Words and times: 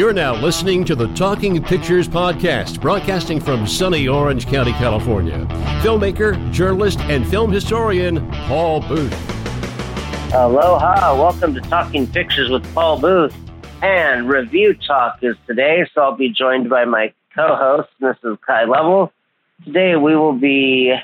You're 0.00 0.14
now 0.14 0.34
listening 0.34 0.86
to 0.86 0.94
the 0.94 1.08
Talking 1.08 1.62
Pictures 1.62 2.08
Podcast, 2.08 2.80
broadcasting 2.80 3.38
from 3.38 3.66
sunny 3.66 4.08
Orange 4.08 4.46
County, 4.46 4.72
California. 4.72 5.44
Filmmaker, 5.82 6.50
journalist, 6.50 7.00
and 7.00 7.28
film 7.28 7.52
historian 7.52 8.26
Paul 8.46 8.80
Booth. 8.80 9.12
Aloha, 10.32 11.14
welcome 11.14 11.52
to 11.52 11.60
Talking 11.60 12.06
Pictures 12.06 12.48
with 12.48 12.64
Paul 12.72 12.98
Booth. 12.98 13.36
And 13.82 14.26
Review 14.26 14.72
Talk 14.72 15.18
is 15.20 15.36
today, 15.46 15.86
so 15.94 16.00
I'll 16.00 16.16
be 16.16 16.30
joined 16.30 16.70
by 16.70 16.86
my 16.86 17.12
co 17.34 17.54
host, 17.54 17.90
Mrs. 18.00 18.40
Kai 18.40 18.64
Level. 18.64 19.12
Today 19.66 19.96
we 19.96 20.16
will 20.16 20.32
be 20.32 20.94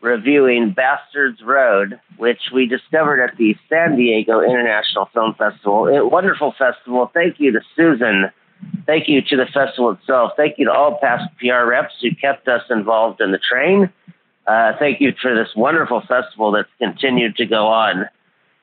reviewing 0.00 0.70
Bastards 0.70 1.42
Road, 1.42 2.00
which 2.16 2.40
we 2.54 2.64
discovered 2.64 3.22
at 3.22 3.36
the 3.36 3.56
San 3.68 3.96
Diego 3.96 4.40
International 4.40 5.04
Film 5.12 5.34
Festival. 5.34 5.86
A 5.88 6.08
wonderful 6.08 6.54
festival. 6.58 7.10
Thank 7.12 7.40
you 7.40 7.52
to 7.52 7.60
Susan. 7.76 8.30
Thank 8.86 9.08
you 9.08 9.20
to 9.22 9.36
the 9.36 9.46
festival 9.46 9.90
itself. 9.90 10.32
Thank 10.36 10.58
you 10.58 10.64
to 10.64 10.72
all 10.72 10.98
past 11.00 11.24
PR 11.38 11.66
reps 11.66 11.94
who 12.00 12.14
kept 12.14 12.48
us 12.48 12.62
involved 12.70 13.20
in 13.20 13.32
the 13.32 13.38
train. 13.38 13.92
Uh, 14.46 14.72
thank 14.78 15.00
you 15.00 15.12
for 15.20 15.34
this 15.34 15.48
wonderful 15.54 16.00
festival 16.08 16.52
that's 16.52 16.70
continued 16.78 17.36
to 17.36 17.44
go 17.44 17.66
on. 17.66 18.06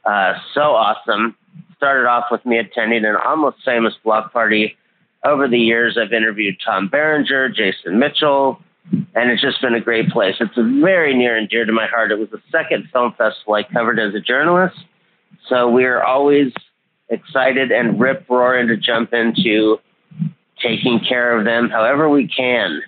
Uh, 0.03 0.33
so 0.53 0.61
awesome. 0.61 1.35
Started 1.77 2.07
off 2.07 2.25
with 2.31 2.43
me 2.45 2.57
attending 2.57 3.05
an 3.05 3.15
almost 3.15 3.57
famous 3.63 3.93
block 4.03 4.33
party. 4.33 4.75
Over 5.23 5.47
the 5.47 5.59
years, 5.59 5.97
I've 5.99 6.13
interviewed 6.13 6.55
Tom 6.63 6.87
Berenger, 6.87 7.49
Jason 7.49 7.99
Mitchell, 7.99 8.59
and 8.91 9.31
it's 9.31 9.41
just 9.41 9.61
been 9.61 9.73
a 9.73 9.81
great 9.81 10.09
place. 10.09 10.35
It's 10.39 10.55
very 10.55 11.15
near 11.15 11.35
and 11.35 11.49
dear 11.49 11.65
to 11.65 11.71
my 11.71 11.87
heart. 11.87 12.11
It 12.11 12.19
was 12.19 12.29
the 12.31 12.41
second 12.51 12.89
film 12.91 13.13
festival 13.17 13.55
I 13.55 13.63
covered 13.63 13.99
as 13.99 14.13
a 14.13 14.19
journalist, 14.19 14.77
so 15.49 15.69
we're 15.69 16.01
always 16.01 16.51
excited 17.09 17.71
and 17.71 17.99
rip 17.99 18.25
roaring 18.29 18.67
to 18.67 18.77
jump 18.77 19.13
into 19.13 19.77
taking 20.61 20.99
care 20.99 21.37
of 21.37 21.45
them 21.45 21.69
however 21.69 22.09
we 22.09 22.27
can. 22.27 22.81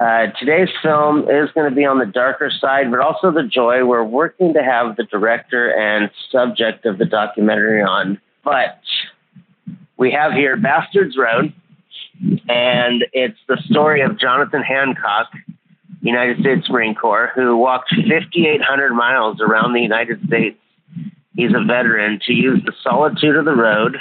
Uh, 0.00 0.26
today's 0.38 0.68
film 0.82 1.20
is 1.22 1.50
going 1.54 1.68
to 1.68 1.74
be 1.74 1.84
on 1.84 1.98
the 1.98 2.06
darker 2.06 2.50
side, 2.50 2.90
but 2.90 3.00
also 3.00 3.30
the 3.30 3.44
joy. 3.44 3.84
We're 3.84 4.04
working 4.04 4.52
to 4.54 4.62
have 4.62 4.96
the 4.96 5.04
director 5.04 5.70
and 5.70 6.10
subject 6.30 6.84
of 6.84 6.98
the 6.98 7.04
documentary 7.04 7.82
on, 7.82 8.20
but 8.44 8.80
we 9.96 10.10
have 10.10 10.32
here 10.32 10.56
Bastards 10.56 11.16
Road 11.16 11.54
and 12.48 13.04
it's 13.12 13.38
the 13.48 13.58
story 13.68 14.02
of 14.02 14.18
Jonathan 14.18 14.62
Hancock, 14.62 15.30
United 16.00 16.38
States 16.40 16.68
Marine 16.70 16.94
Corps, 16.94 17.32
who 17.34 17.56
walked 17.56 17.90
5,800 17.90 18.94
miles 18.94 19.40
around 19.40 19.72
the 19.72 19.80
United 19.80 20.24
States. 20.26 20.58
He's 21.34 21.50
a 21.54 21.64
veteran 21.64 22.20
to 22.26 22.32
use 22.32 22.62
the 22.64 22.72
solitude 22.82 23.36
of 23.36 23.44
the 23.44 23.54
road 23.54 23.96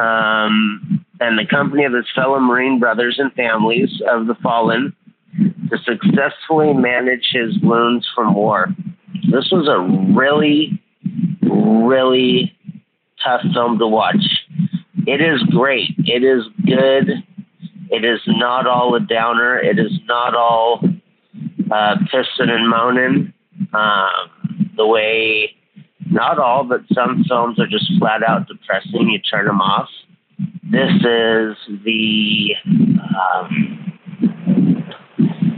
um, 0.00 1.04
and 1.20 1.38
the 1.38 1.46
company 1.48 1.84
of 1.84 1.92
his 1.92 2.06
fellow 2.14 2.38
Marine 2.38 2.78
brothers 2.78 3.16
and 3.18 3.32
families 3.32 3.90
of 4.08 4.26
the 4.26 4.34
fallen 4.42 4.94
to 5.38 5.78
successfully 5.84 6.72
manage 6.72 7.28
his 7.32 7.58
wounds 7.62 8.08
from 8.14 8.34
war. 8.34 8.68
This 9.30 9.50
was 9.50 9.68
a 9.68 10.14
really, 10.16 10.82
really 11.42 12.56
tough 13.24 13.42
film 13.52 13.78
to 13.78 13.86
watch. 13.86 14.24
It 15.06 15.20
is 15.20 15.42
great. 15.50 15.90
It 15.98 16.24
is 16.24 16.44
good. 16.64 17.24
It 17.90 18.04
is 18.04 18.20
not 18.26 18.66
all 18.66 18.94
a 18.94 19.00
downer. 19.00 19.58
It 19.58 19.78
is 19.78 19.92
not 20.06 20.34
all 20.34 20.80
uh, 21.70 21.96
pissing 22.12 22.50
and 22.50 22.68
moaning. 22.68 23.32
Um, 23.72 24.70
the 24.76 24.86
way, 24.86 25.54
not 26.10 26.38
all, 26.38 26.64
but 26.64 26.80
some 26.92 27.24
films 27.28 27.58
are 27.58 27.66
just 27.66 27.90
flat 27.98 28.22
out 28.26 28.48
depressing. 28.48 29.08
You 29.08 29.18
turn 29.18 29.46
them 29.46 29.60
off. 29.60 29.88
This 30.70 30.90
is 30.90 31.56
the, 31.84 32.54
um, 32.66 33.92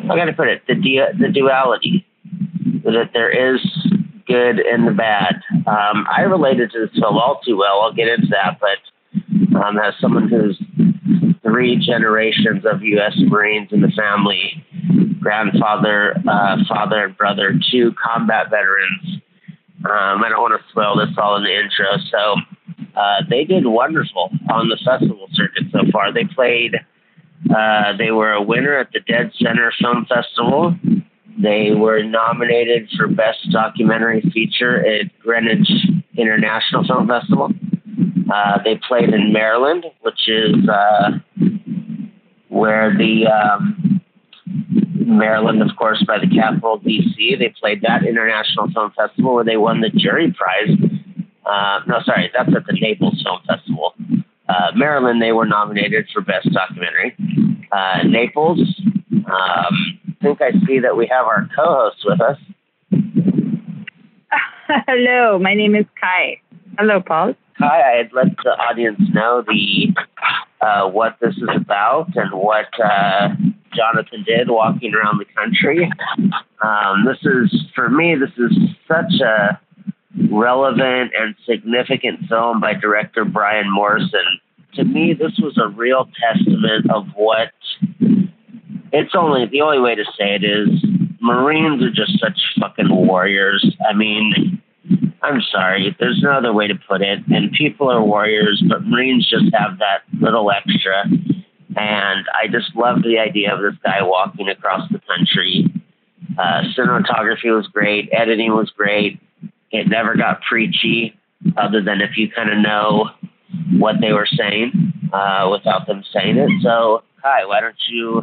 how 0.08 0.16
can 0.16 0.28
I 0.28 0.32
put 0.32 0.48
it? 0.48 0.62
The, 0.66 0.74
the 1.18 1.28
duality 1.28 2.06
that 2.84 3.10
there 3.12 3.54
is 3.54 3.60
good 4.26 4.58
and 4.60 4.86
the 4.86 4.92
bad. 4.92 5.40
Um, 5.66 6.06
I 6.10 6.22
related 6.22 6.70
to 6.72 6.86
this 6.86 6.98
film 6.98 7.16
all 7.16 7.40
too 7.44 7.56
well. 7.56 7.80
I'll 7.80 7.92
get 7.92 8.08
into 8.08 8.28
that, 8.28 8.58
but 8.60 9.58
um, 9.58 9.78
as 9.78 9.94
someone 10.00 10.28
who's 10.28 10.60
three 11.42 11.76
generations 11.76 12.64
of 12.64 12.82
U.S. 12.82 13.14
Marines 13.18 13.68
in 13.72 13.80
the 13.80 13.92
family, 13.96 14.64
grandfather, 15.20 16.14
uh, 16.28 16.56
father, 16.68 17.04
and 17.04 17.16
brother, 17.16 17.54
two 17.70 17.92
combat 18.02 18.50
veterans. 18.50 19.20
Um, 19.84 20.22
I 20.22 20.28
don't 20.28 20.40
want 20.40 20.60
to 20.60 20.68
spoil 20.70 20.96
this 20.96 21.14
all 21.18 21.36
in 21.36 21.44
the 21.44 21.54
intro. 21.54 21.86
So 22.10 22.36
uh, 22.96 23.22
they 23.28 23.44
did 23.44 23.66
wonderful 23.66 24.30
on 24.50 24.68
the 24.68 24.78
festival 24.84 25.28
circuit 25.32 25.64
so 25.72 25.80
far. 25.92 26.12
They 26.12 26.24
played, 26.24 26.76
uh, 27.50 27.96
they 27.96 28.10
were 28.10 28.32
a 28.32 28.42
winner 28.42 28.78
at 28.78 28.92
the 28.92 29.00
Dead 29.00 29.32
Center 29.38 29.72
Film 29.80 30.06
Festival. 30.08 30.74
They 31.42 31.70
were 31.74 32.02
nominated 32.02 32.90
for 32.96 33.08
Best 33.08 33.50
Documentary 33.50 34.20
Feature 34.32 34.86
at 34.86 35.18
Greenwich 35.20 35.68
International 36.16 36.84
Film 36.86 37.08
Festival. 37.08 37.50
Uh, 38.32 38.58
they 38.62 38.78
played 38.86 39.08
in 39.08 39.32
Maryland, 39.32 39.84
which 40.02 40.28
is 40.28 40.68
uh, 40.68 41.10
where 42.48 42.96
the 42.96 43.26
um, 43.26 43.81
Maryland, 45.18 45.62
of 45.62 45.70
course, 45.76 46.02
by 46.06 46.18
the 46.18 46.26
capital 46.26 46.78
D.C. 46.78 47.36
They 47.38 47.54
played 47.60 47.82
that 47.82 48.06
International 48.06 48.68
Film 48.72 48.92
Festival 48.96 49.34
where 49.34 49.44
they 49.44 49.56
won 49.56 49.80
the 49.80 49.90
jury 49.90 50.32
prize. 50.32 50.76
Uh, 51.44 51.80
no, 51.86 52.00
sorry, 52.04 52.30
that's 52.34 52.54
at 52.54 52.66
the 52.66 52.78
Naples 52.80 53.22
Film 53.24 53.40
Festival. 53.46 53.94
Uh, 54.48 54.72
Maryland, 54.74 55.20
they 55.22 55.32
were 55.32 55.46
nominated 55.46 56.08
for 56.12 56.20
Best 56.20 56.50
Documentary. 56.52 57.16
Uh, 57.72 58.02
Naples, 58.04 58.60
um, 59.12 59.24
I 59.26 60.14
think 60.20 60.42
I 60.42 60.52
see 60.66 60.78
that 60.80 60.96
we 60.96 61.06
have 61.06 61.26
our 61.26 61.48
co-host 61.56 62.04
with 62.04 62.20
us. 62.20 62.38
Hello, 64.86 65.38
my 65.38 65.54
name 65.54 65.74
is 65.74 65.86
Kai. 66.00 66.40
Hello, 66.78 67.00
Paul. 67.00 67.34
Kai, 67.62 68.00
I'd 68.00 68.12
let 68.12 68.36
the 68.42 68.50
audience 68.50 68.98
know 69.14 69.44
the 69.46 69.94
uh, 70.60 70.88
what 70.88 71.16
this 71.20 71.36
is 71.36 71.48
about 71.54 72.08
and 72.16 72.32
what 72.32 72.66
uh, 72.82 73.28
Jonathan 73.72 74.24
did 74.26 74.50
walking 74.50 74.92
around 74.94 75.20
the 75.20 75.26
country. 75.36 75.88
Um, 76.60 77.04
this 77.06 77.18
is 77.22 77.64
for 77.72 77.88
me. 77.88 78.16
This 78.16 78.32
is 78.36 78.58
such 78.88 79.20
a 79.20 79.60
relevant 80.28 81.12
and 81.16 81.36
significant 81.48 82.28
film 82.28 82.60
by 82.60 82.74
director 82.74 83.24
Brian 83.24 83.72
Morrison. 83.72 84.40
To 84.74 84.84
me, 84.84 85.14
this 85.14 85.38
was 85.38 85.56
a 85.56 85.68
real 85.68 86.08
testament 86.20 86.90
of 86.90 87.06
what. 87.14 87.52
It's 88.92 89.14
only 89.16 89.46
the 89.46 89.60
only 89.60 89.78
way 89.78 89.94
to 89.94 90.04
say 90.18 90.34
it 90.34 90.44
is 90.44 90.68
Marines 91.20 91.82
are 91.84 91.90
just 91.90 92.18
such 92.18 92.40
fucking 92.60 92.92
warriors. 92.92 93.64
I 93.88 93.94
mean, 93.94 94.61
I'm 95.22 95.40
sorry, 95.52 95.96
there's 96.00 96.20
no 96.22 96.32
other 96.32 96.52
way 96.52 96.66
to 96.66 96.74
put 96.74 97.00
it. 97.00 97.20
And 97.28 97.52
people 97.52 97.90
are 97.90 98.02
warriors, 98.02 98.62
but 98.68 98.84
Marines 98.84 99.28
just 99.28 99.54
have 99.54 99.78
that 99.78 100.02
little 100.20 100.50
extra. 100.50 101.04
And 101.76 102.26
I 102.34 102.48
just 102.50 102.74
love 102.74 103.02
the 103.02 103.18
idea 103.18 103.54
of 103.54 103.62
this 103.62 103.78
guy 103.84 104.02
walking 104.02 104.48
across 104.48 104.90
the 104.90 105.00
country. 105.00 105.72
Uh, 106.38 106.62
cinematography 106.76 107.54
was 107.54 107.68
great, 107.72 108.08
editing 108.12 108.52
was 108.52 108.70
great. 108.76 109.20
It 109.70 109.88
never 109.88 110.16
got 110.16 110.42
preachy, 110.42 111.14
other 111.56 111.82
than 111.82 112.00
if 112.00 112.16
you 112.16 112.30
kind 112.30 112.50
of 112.50 112.58
know 112.58 113.10
what 113.72 113.96
they 114.00 114.12
were 114.12 114.26
saying 114.26 114.92
uh, 115.12 115.48
without 115.50 115.86
them 115.86 116.02
saying 116.12 116.36
it. 116.36 116.50
So, 116.62 117.02
Kai, 117.22 117.44
why 117.46 117.60
don't 117.60 117.74
you, 117.88 118.22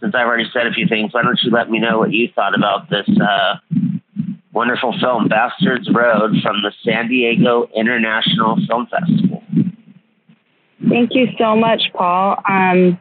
since 0.00 0.14
I've 0.14 0.26
already 0.26 0.48
said 0.52 0.66
a 0.66 0.72
few 0.72 0.86
things, 0.86 1.12
why 1.12 1.22
don't 1.22 1.38
you 1.42 1.50
let 1.50 1.70
me 1.70 1.78
know 1.78 1.98
what 1.98 2.12
you 2.12 2.28
thought 2.34 2.54
about 2.56 2.90
this 2.90 3.08
uh, 3.20 3.56
wonderful 4.54 4.94
film, 5.00 5.28
Bastards 5.28 5.88
Road, 5.92 6.36
from 6.42 6.62
the 6.62 6.72
San 6.84 7.08
Diego 7.08 7.68
International 7.74 8.56
Film 8.66 8.86
Festival. 8.86 9.42
Thank 10.88 11.10
you 11.14 11.26
so 11.38 11.56
much, 11.56 11.82
Paul. 11.92 12.36
Um, 12.48 12.98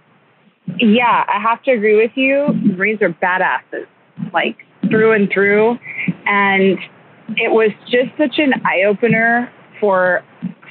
yeah, 0.79 1.23
I 1.27 1.39
have 1.41 1.61
to 1.63 1.71
agree 1.71 1.95
with 1.95 2.11
you. 2.15 2.47
Marines 2.75 3.01
are 3.01 3.09
badasses, 3.09 3.87
like 4.33 4.57
through 4.89 5.13
and 5.13 5.29
through. 5.31 5.77
And 6.25 6.79
it 7.37 7.51
was 7.51 7.71
just 7.85 8.09
such 8.17 8.39
an 8.39 8.53
eye 8.65 8.83
opener 8.85 9.51
for 9.79 10.23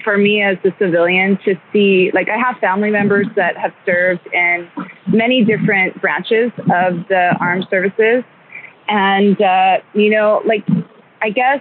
for 0.05 0.19
me 0.19 0.43
as 0.43 0.57
a 0.65 0.71
civilian 0.81 1.39
to 1.45 1.55
see 1.73 2.11
like 2.13 2.29
I 2.29 2.37
have 2.37 2.57
family 2.61 2.91
members 2.91 3.27
that 3.37 3.57
have 3.57 3.73
served 3.87 4.27
in 4.33 4.69
many 5.07 5.45
different 5.45 6.01
branches 6.01 6.51
of 6.59 7.07
the 7.09 7.37
armed 7.39 7.67
services 7.71 8.25
and, 8.93 9.41
uh, 9.41 9.79
you 9.95 10.11
know, 10.11 10.43
like, 10.45 10.67
I 11.23 11.31
guess 11.31 11.61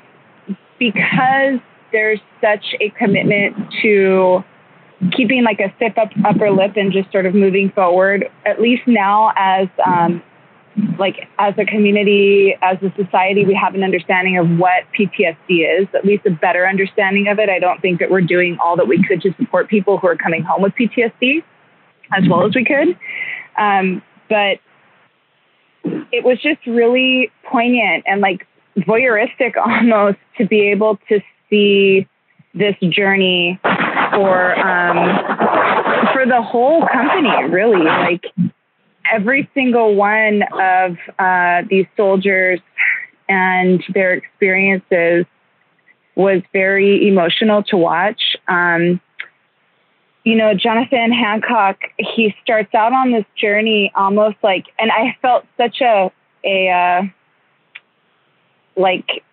because 0.77 1.59
there's 1.93 2.19
such 2.41 2.75
a 2.81 2.89
commitment 2.89 3.55
to 3.81 4.43
keeping 5.13 5.43
like 5.43 5.59
a 5.59 5.73
stiff 5.77 5.97
up 5.97 6.09
upper 6.25 6.51
lip 6.51 6.73
and 6.75 6.91
just 6.91 7.09
sort 7.11 7.25
of 7.25 7.33
moving 7.33 7.71
forward, 7.71 8.29
at 8.45 8.61
least 8.61 8.81
now 8.85 9.31
as 9.37 9.67
um, 9.85 10.21
like 10.99 11.29
as 11.39 11.53
a 11.57 11.65
community, 11.65 12.57
as 12.61 12.77
a 12.81 12.93
society, 13.01 13.45
we 13.45 13.53
have 13.53 13.75
an 13.75 13.83
understanding 13.83 14.37
of 14.37 14.49
what 14.59 14.83
PTSD 14.97 15.81
is, 15.81 15.87
at 15.93 16.03
least 16.03 16.25
a 16.25 16.31
better 16.31 16.67
understanding 16.67 17.29
of 17.29 17.39
it. 17.39 17.49
I 17.49 17.59
don't 17.59 17.81
think 17.81 17.99
that 17.99 18.11
we're 18.11 18.21
doing 18.21 18.57
all 18.63 18.75
that 18.75 18.87
we 18.87 19.01
could 19.07 19.21
to 19.21 19.33
support 19.39 19.69
people 19.69 19.97
who 19.97 20.07
are 20.07 20.17
coming 20.17 20.43
home 20.43 20.61
with 20.61 20.73
PTSD 20.73 21.43
as 22.13 22.27
well 22.29 22.45
as 22.45 22.53
we 22.55 22.65
could. 22.65 22.97
Um, 23.57 24.01
but 24.29 24.59
it 25.83 26.23
was 26.23 26.39
just 26.41 26.65
really 26.65 27.31
poignant 27.45 28.03
and 28.07 28.21
like 28.21 28.47
voyeuristic 28.77 29.55
almost 29.65 30.17
to 30.37 30.45
be 30.45 30.69
able 30.69 30.97
to 31.09 31.19
see 31.49 32.07
this 32.53 32.75
journey 32.81 33.59
for 33.63 34.59
um, 34.59 36.13
for 36.13 36.25
the 36.25 36.41
whole 36.41 36.85
company 36.87 37.49
really. 37.49 37.83
Like 37.83 38.25
every 39.11 39.49
single 39.53 39.95
one 39.95 40.43
of 40.59 40.97
uh, 41.17 41.63
these 41.69 41.85
soldiers 41.95 42.59
and 43.29 43.83
their 43.93 44.13
experiences 44.13 45.25
was 46.15 46.41
very 46.51 47.07
emotional 47.07 47.63
to 47.63 47.77
watch. 47.77 48.35
Um, 48.47 48.99
you 50.23 50.35
know, 50.35 50.53
Jonathan 50.53 51.11
Hancock, 51.11 51.79
he 51.97 52.35
starts 52.43 52.73
out 52.75 52.93
on 52.93 53.11
this 53.11 53.25
journey 53.35 53.91
almost 53.95 54.37
like, 54.43 54.67
and 54.77 54.91
I 54.91 55.17
felt 55.21 55.45
such 55.57 55.81
a, 55.81 56.11
a, 56.43 56.69
uh, 56.69 57.03
like, 58.75 59.23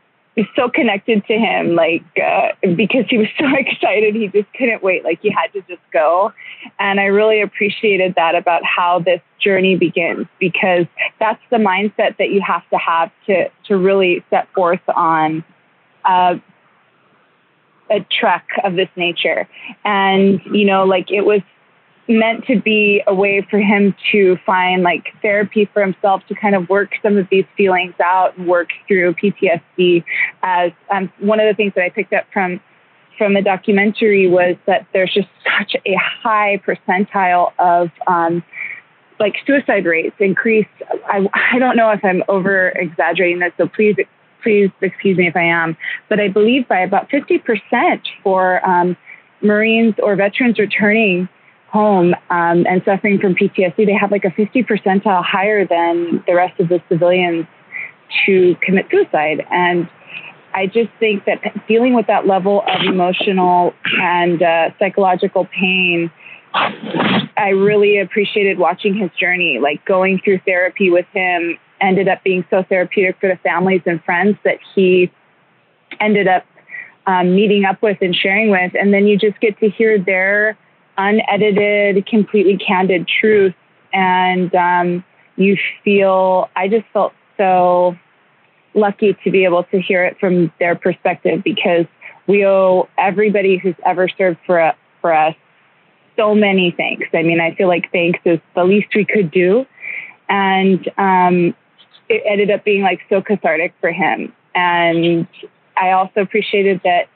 so 0.57 0.69
connected 0.69 1.27
to 1.27 1.35
him, 1.35 1.75
like, 1.75 2.05
uh, 2.23 2.49
because 2.75 3.05
he 3.09 3.19
was 3.19 3.29
so 3.39 3.47
excited, 3.55 4.15
he 4.15 4.29
just 4.29 4.53
couldn't 4.55 4.83
wait. 4.83 5.05
Like, 5.05 5.21
he 5.21 5.31
had 5.31 5.53
to 5.53 5.61
just 5.63 5.83
go. 5.93 6.33
And 6.79 7.01
I 7.01 7.07
really 7.07 7.43
appreciated 7.43 8.15
that 8.15 8.35
about 8.35 8.65
how 8.65 9.01
this 9.01 9.21
journey 9.39 9.77
begins, 9.77 10.27
because 10.39 10.87
that's 11.19 11.43
the 11.51 11.57
mindset 11.57 12.17
that 12.19 12.31
you 12.31 12.41
have 12.41 12.69
to 12.71 12.79
have 12.79 13.11
to, 13.27 13.51
to 13.67 13.77
really 13.77 14.25
set 14.31 14.53
forth 14.55 14.81
on, 14.89 15.45
uh, 16.05 16.37
a 17.91 18.01
trek 18.11 18.47
of 18.65 18.75
this 18.75 18.89
nature. 18.97 19.49
And, 19.85 20.41
you 20.53 20.65
know, 20.65 20.85
like 20.85 21.11
it 21.11 21.23
was 21.23 21.41
meant 22.09 22.47
to 22.47 22.61
be 22.61 23.03
a 23.07 23.15
way 23.15 23.47
for 23.51 23.59
him 23.59 23.95
to 24.11 24.39
find 24.47 24.83
like 24.83 25.13
therapy 25.21 25.69
for 25.73 25.83
himself 25.83 26.23
to 26.29 26.35
kind 26.35 26.55
of 26.55 26.69
work 26.69 26.91
some 27.03 27.19
of 27.19 27.29
these 27.31 27.45
feelings 27.57 27.95
out 28.03 28.37
and 28.37 28.49
work 28.49 28.71
through 28.87 29.15
PTSD. 29.15 30.05
As 30.43 30.73
um, 30.91 31.13
one 31.19 31.39
of 31.39 31.47
the 31.47 31.55
things 31.55 31.75
that 31.75 31.85
I 31.85 31.91
picked 31.91 32.13
up 32.13 32.25
from 32.33 32.61
from 33.19 33.35
the 33.35 33.43
documentary 33.43 34.29
was 34.29 34.57
that 34.67 34.87
there's 34.93 35.13
just 35.13 35.29
such 35.59 35.75
a 35.85 35.97
high 35.97 36.63
percentile 36.65 37.53
of 37.59 37.91
um, 38.07 38.45
like 39.19 39.35
suicide 39.45 39.85
rates 39.85 40.15
increased. 40.21 40.69
I, 41.07 41.29
I 41.53 41.59
don't 41.59 41.77
know 41.77 41.91
if 41.91 42.05
I'm 42.05 42.23
over 42.29 42.69
exaggerating 42.71 43.41
this, 43.41 43.53
so 43.59 43.67
please 43.67 43.97
please 44.49 44.71
excuse 44.81 45.19
me 45.19 45.27
if 45.27 45.37
I 45.37 45.43
am, 45.43 45.77
but 46.09 46.19
I 46.21 46.29
believe 46.29 46.67
by 46.69 46.81
about 46.81 47.11
50% 47.11 48.01
for 48.23 48.67
um, 48.67 48.97
Marines 49.43 49.95
or 50.03 50.17
veterans 50.17 50.59
returning 50.59 51.29
home 51.69 52.15
um, 52.31 52.67
and 52.67 52.81
suffering 52.87 53.21
from 53.21 53.35
PTSD, 53.35 53.85
they 53.85 53.93
have 53.93 54.11
like 54.11 54.25
a 54.25 54.31
50 54.31 54.63
percentile 54.63 55.23
higher 55.23 55.67
than 55.67 56.25
the 56.27 56.35
rest 56.35 56.59
of 56.61 56.71
the 56.71 56.81
civilians 56.89 57.45
to 58.25 58.57
commit 58.63 58.87
suicide. 58.91 59.45
And 59.51 59.87
I 60.55 60.67
just 60.67 60.89
think 60.99 61.27
that 61.27 61.41
dealing 61.69 61.93
with 61.93 62.07
that 62.07 62.27
level 62.27 62.63
of 62.63 62.87
emotional 62.87 63.75
and 64.01 64.43
uh, 64.43 64.71
psychological 64.79 65.45
pain, 65.45 66.11
I 66.55 67.51
really 67.51 68.01
appreciated 68.01 68.59
watching 68.59 68.97
his 68.97 69.11
journey, 69.21 69.59
like 69.63 69.85
going 69.85 70.23
through 70.25 70.41
therapy 70.47 70.89
with 70.89 71.07
him 71.13 71.59
ended 71.81 72.09
up 72.09 72.23
being 72.25 72.45
so 72.51 72.63
therapeutic 72.63 73.17
for 73.21 73.29
the 73.29 73.37
families 73.37 73.83
and 73.87 74.03
friends 74.05 74.37
that 74.45 74.59
he 74.75 75.11
ended 76.01 76.29
up 76.29 76.45
um, 77.07 77.35
meeting 77.35 77.65
up 77.65 77.81
with 77.83 77.99
and 78.01 78.15
sharing 78.15 78.51
with. 78.51 78.73
And 78.79 78.93
then 78.93 79.07
you 79.07 79.17
just 79.17 79.41
get 79.41 79.59
to 79.61 79.71
hear 79.71 79.99
their 79.99 80.57
unedited, 80.97 82.07
completely 82.07 82.59
candid 82.59 83.09
truth. 83.09 83.55
And 83.93 84.55
um, 84.55 85.05
you 85.37 85.57
feel, 85.85 86.51
I 86.55 86.69
just 86.69 86.85
felt 86.93 87.15
so 87.37 87.97
lucky 88.75 89.17
to 89.25 89.31
be 89.31 89.45
able 89.45 89.65
to 89.65 89.81
hear 89.81 90.05
it 90.05 90.19
from 90.21 90.53
their 90.59 90.77
perspective 90.77 91.43
because 91.43 91.87
we 92.27 92.45
owe 92.45 92.89
everybody 92.99 93.57
who's 93.57 93.75
ever 93.87 94.09
served 94.09 94.39
for, 94.45 94.75
for 95.01 95.15
us 95.15 95.35
so 96.17 96.35
many 96.35 96.75
thanks. 96.77 97.07
I 97.15 97.23
mean, 97.23 97.41
I 97.41 97.55
feel 97.55 97.69
like 97.69 97.91
thanks 97.93 98.19
is 98.25 98.41
the 98.55 98.65
least 98.65 98.89
we 98.95 99.05
could 99.05 99.31
do. 99.31 99.65
And 100.29 100.87
um, 100.99 101.55
it 102.09 102.23
ended 102.27 102.51
up 102.51 102.65
being 102.65 102.83
like 102.83 103.01
so 103.09 103.21
cathartic 103.21 103.75
for 103.81 103.91
him. 103.91 104.33
And 104.55 105.27
I 105.77 105.93
also 105.93 106.21
appreciated 106.21 106.81
that 106.85 107.09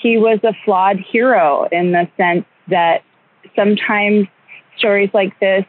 he 0.00 0.16
was 0.16 0.38
a 0.42 0.52
flawed 0.64 0.98
hero 0.98 1.68
in 1.70 1.92
the 1.92 2.08
sense 2.16 2.44
that 2.68 3.02
sometimes 3.56 4.26
stories 4.76 5.10
like 5.12 5.38
this, 5.40 5.64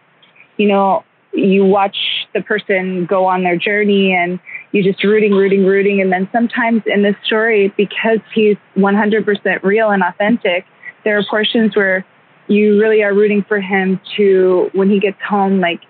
you 0.57 0.67
know, 0.67 1.03
you 1.33 1.63
watch 1.63 1.97
the 2.33 2.41
person 2.41 3.05
go 3.05 3.25
on 3.25 3.43
their 3.43 3.55
journey 3.55 4.13
and 4.13 4.39
you 4.71 4.83
just 4.83 5.03
rooting, 5.03 5.31
rooting, 5.31 5.65
rooting. 5.65 6.01
And 6.01 6.11
then 6.11 6.27
sometimes 6.31 6.81
in 6.85 7.03
this 7.03 7.15
story, 7.23 7.73
because 7.77 8.19
he's 8.33 8.57
100% 8.75 9.63
real 9.63 9.89
and 9.89 10.03
authentic, 10.03 10.65
there 11.03 11.17
are 11.17 11.23
portions 11.29 11.75
where 11.75 12.05
you 12.47 12.79
really 12.79 13.03
are 13.03 13.13
rooting 13.13 13.43
for 13.43 13.61
him 13.61 13.99
to, 14.17 14.69
when 14.73 14.89
he 14.89 14.99
gets 14.99 15.21
home, 15.21 15.59
like, 15.59 15.81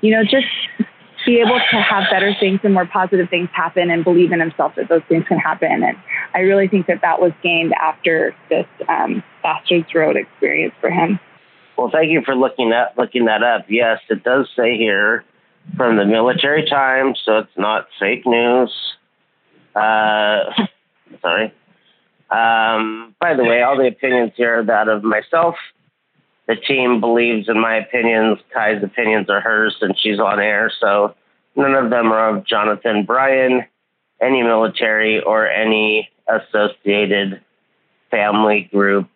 you 0.00 0.10
know, 0.10 0.24
just 0.24 0.46
be 1.28 1.40
able 1.40 1.60
to 1.70 1.76
have 1.76 2.04
better 2.10 2.34
things 2.40 2.58
and 2.64 2.72
more 2.72 2.86
positive 2.86 3.28
things 3.28 3.50
happen 3.52 3.90
and 3.90 4.02
believe 4.02 4.32
in 4.32 4.40
himself 4.40 4.72
that 4.76 4.88
those 4.88 5.02
things 5.10 5.26
can 5.28 5.38
happen. 5.38 5.82
And 5.84 5.96
I 6.34 6.40
really 6.40 6.68
think 6.68 6.86
that 6.86 7.02
that 7.02 7.20
was 7.20 7.32
gained 7.42 7.74
after 7.74 8.34
this 8.48 8.64
um, 8.88 9.22
Bastards 9.42 9.94
Road 9.94 10.16
experience 10.16 10.72
for 10.80 10.88
him. 10.88 11.20
Well, 11.76 11.90
thank 11.92 12.10
you 12.10 12.22
for 12.24 12.34
looking 12.34 12.70
that 12.70 12.96
looking 12.96 13.26
that 13.26 13.42
up. 13.42 13.66
Yes, 13.68 14.00
it 14.08 14.24
does 14.24 14.48
say 14.56 14.78
here 14.78 15.22
from 15.76 15.96
the 15.96 16.06
Military 16.06 16.66
Times, 16.66 17.20
so 17.24 17.38
it's 17.38 17.58
not 17.58 17.88
fake 18.00 18.26
news. 18.26 18.72
Uh, 19.76 20.44
sorry. 21.20 21.52
Um, 22.30 23.14
by 23.20 23.34
the 23.34 23.44
way, 23.44 23.62
all 23.62 23.76
the 23.76 23.86
opinions 23.86 24.32
here 24.34 24.60
are 24.60 24.64
that 24.64 24.88
of 24.88 25.04
myself. 25.04 25.56
The 26.48 26.56
team 26.56 27.00
believes 27.00 27.48
in 27.48 27.60
my 27.60 27.76
opinions. 27.76 28.38
Kai's 28.52 28.82
opinions 28.82 29.28
are 29.28 29.40
hers, 29.40 29.76
and 29.82 29.94
she's 29.98 30.18
on 30.18 30.40
air. 30.40 30.72
So 30.80 31.14
none 31.54 31.74
of 31.74 31.90
them 31.90 32.10
are 32.10 32.36
of 32.36 32.46
Jonathan 32.46 33.04
Bryan, 33.04 33.64
any 34.20 34.42
military, 34.42 35.20
or 35.20 35.46
any 35.46 36.08
associated 36.26 37.42
family 38.10 38.68
group. 38.72 39.08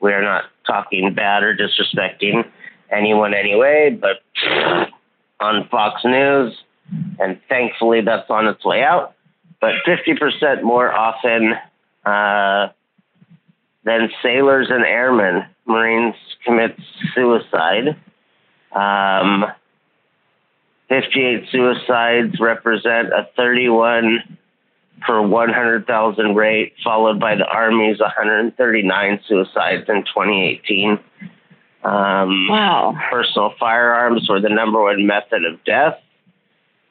We 0.00 0.12
are 0.12 0.22
not 0.22 0.44
talking 0.64 1.12
bad 1.12 1.42
or 1.42 1.56
disrespecting 1.56 2.44
anyone 2.90 3.34
anyway, 3.34 3.90
but 3.90 4.20
on 5.40 5.68
Fox 5.68 6.02
News, 6.04 6.56
and 7.18 7.40
thankfully 7.48 8.02
that's 8.02 8.30
on 8.30 8.46
its 8.46 8.64
way 8.64 8.82
out. 8.82 9.14
But 9.60 9.72
50% 9.86 10.62
more 10.62 10.92
often 10.92 11.54
uh, 12.04 12.68
than 13.84 14.10
sailors 14.22 14.68
and 14.70 14.84
airmen, 14.84 15.46
Marines 15.66 16.14
commit 16.44 16.76
suicide. 17.14 17.96
Um, 18.72 19.44
58 20.88 21.48
suicides 21.50 22.40
represent 22.40 23.08
a 23.08 23.28
31 23.36 24.38
per 25.06 25.20
100,000 25.20 26.34
rate, 26.34 26.74
followed 26.82 27.20
by 27.20 27.34
the 27.34 27.44
Army's 27.44 27.98
139 27.98 29.20
suicides 29.26 29.84
in 29.88 30.04
2018. 30.04 30.98
Um, 31.84 32.48
wow. 32.48 32.94
Personal 33.10 33.52
firearms 33.60 34.28
were 34.28 34.40
the 34.40 34.48
number 34.48 34.82
one 34.82 35.06
method 35.06 35.44
of 35.44 35.62
death. 35.64 35.98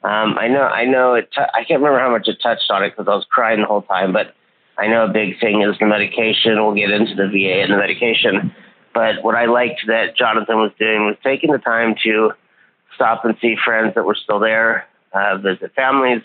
Um, 0.04 0.38
I 0.38 0.48
know, 0.48 0.62
I 0.62 0.84
know 0.84 1.14
it. 1.14 1.30
T- 1.32 1.40
I 1.40 1.64
can't 1.64 1.80
remember 1.82 1.98
how 1.98 2.10
much 2.10 2.28
it 2.28 2.38
touched 2.42 2.70
on 2.70 2.84
it 2.84 2.90
because 2.90 3.08
I 3.08 3.14
was 3.14 3.26
crying 3.28 3.60
the 3.60 3.66
whole 3.66 3.82
time. 3.82 4.12
But 4.12 4.34
I 4.78 4.86
know 4.86 5.04
a 5.04 5.08
big 5.08 5.40
thing 5.40 5.62
is 5.62 5.76
the 5.80 5.86
medication. 5.86 6.56
We'll 6.56 6.74
get 6.74 6.90
into 6.90 7.14
the 7.14 7.26
VA 7.26 7.62
and 7.62 7.72
the 7.72 7.76
medication. 7.76 8.54
But 8.96 9.22
what 9.22 9.34
I 9.34 9.44
liked 9.44 9.82
that 9.88 10.16
Jonathan 10.16 10.56
was 10.56 10.72
doing 10.78 11.04
was 11.04 11.16
taking 11.22 11.52
the 11.52 11.58
time 11.58 11.96
to 12.04 12.30
stop 12.94 13.26
and 13.26 13.36
see 13.42 13.54
friends 13.62 13.94
that 13.94 14.06
were 14.06 14.14
still 14.14 14.38
there, 14.40 14.86
uh, 15.12 15.36
visit 15.36 15.74
families, 15.74 16.22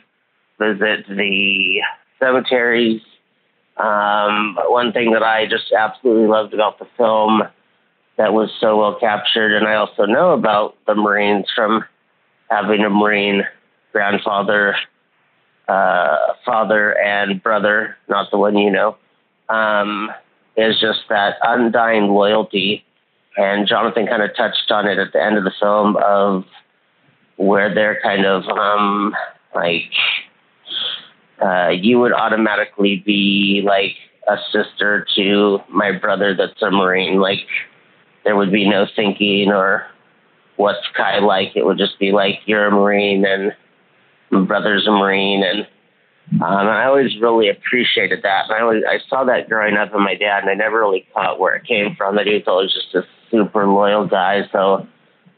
visit 0.57 1.05
the 1.09 1.81
cemeteries. 2.17 3.01
Um, 3.75 4.57
one 4.67 4.93
thing 4.93 5.11
that 5.11 5.21
I 5.21 5.47
just 5.47 5.73
absolutely 5.77 6.27
loved 6.27 6.53
about 6.53 6.79
the 6.79 6.87
film 6.95 7.43
that 8.15 8.31
was 8.31 8.49
so 8.61 8.77
well 8.77 8.97
captured, 8.97 9.53
and 9.53 9.67
I 9.67 9.75
also 9.75 10.05
know 10.05 10.31
about 10.31 10.77
the 10.87 10.95
Marines 10.95 11.47
from 11.53 11.83
having 12.49 12.85
a 12.85 12.89
Marine 12.89 13.43
grandfather, 13.91 14.77
uh, 15.67 16.15
father, 16.45 16.97
and 16.97 17.43
brother, 17.43 17.97
not 18.07 18.31
the 18.31 18.37
one 18.37 18.57
you 18.57 18.71
know, 18.71 18.95
um, 19.49 20.09
is 20.57 20.79
just 20.79 21.01
that 21.09 21.35
undying 21.43 22.07
loyalty. 22.07 22.83
And 23.37 23.67
Jonathan 23.67 24.07
kind 24.07 24.21
of 24.21 24.35
touched 24.35 24.69
on 24.71 24.87
it 24.87 24.99
at 24.99 25.13
the 25.13 25.23
end 25.23 25.37
of 25.37 25.43
the 25.43 25.53
film 25.59 25.95
of 25.97 26.43
where 27.37 27.73
they're 27.73 27.99
kind 28.01 28.25
of 28.25 28.43
um, 28.49 29.15
like 29.55 29.91
uh, 31.41 31.69
you 31.69 31.99
would 31.99 32.13
automatically 32.13 33.01
be 33.05 33.63
like 33.65 33.95
a 34.27 34.37
sister 34.51 35.05
to 35.15 35.59
my 35.69 35.91
brother 35.91 36.35
that's 36.35 36.61
a 36.61 36.69
Marine. 36.69 37.19
Like 37.19 37.39
there 38.23 38.35
would 38.35 38.51
be 38.51 38.69
no 38.69 38.85
thinking 38.95 39.51
or 39.51 39.87
what's 40.57 40.85
Kai 40.95 41.19
like. 41.19 41.55
It 41.55 41.65
would 41.65 41.77
just 41.77 41.97
be 41.99 42.11
like 42.11 42.41
you're 42.45 42.67
a 42.67 42.71
Marine 42.71 43.25
and 43.25 43.53
my 44.29 44.41
brother's 44.41 44.87
a 44.87 44.91
Marine 44.91 45.43
and 45.43 45.67
um, 46.33 46.41
I 46.41 46.85
always 46.85 47.19
really 47.19 47.49
appreciated 47.49 48.21
that. 48.23 48.45
And 48.45 48.53
I 48.53 48.61
always 48.61 48.83
I 48.87 48.99
saw 49.09 49.25
that 49.25 49.49
growing 49.49 49.75
up 49.75 49.93
in 49.93 50.01
my 50.01 50.15
dad 50.15 50.43
and 50.43 50.49
I 50.49 50.53
never 50.53 50.79
really 50.79 51.05
caught 51.13 51.39
where 51.39 51.55
it 51.55 51.65
came 51.65 51.95
from. 51.95 52.15
That 52.15 52.27
he 52.27 52.35
was 52.35 52.43
always 52.47 52.73
just 52.73 52.95
a 52.95 53.03
super 53.29 53.67
loyal 53.67 54.07
guy. 54.07 54.43
So 54.51 54.87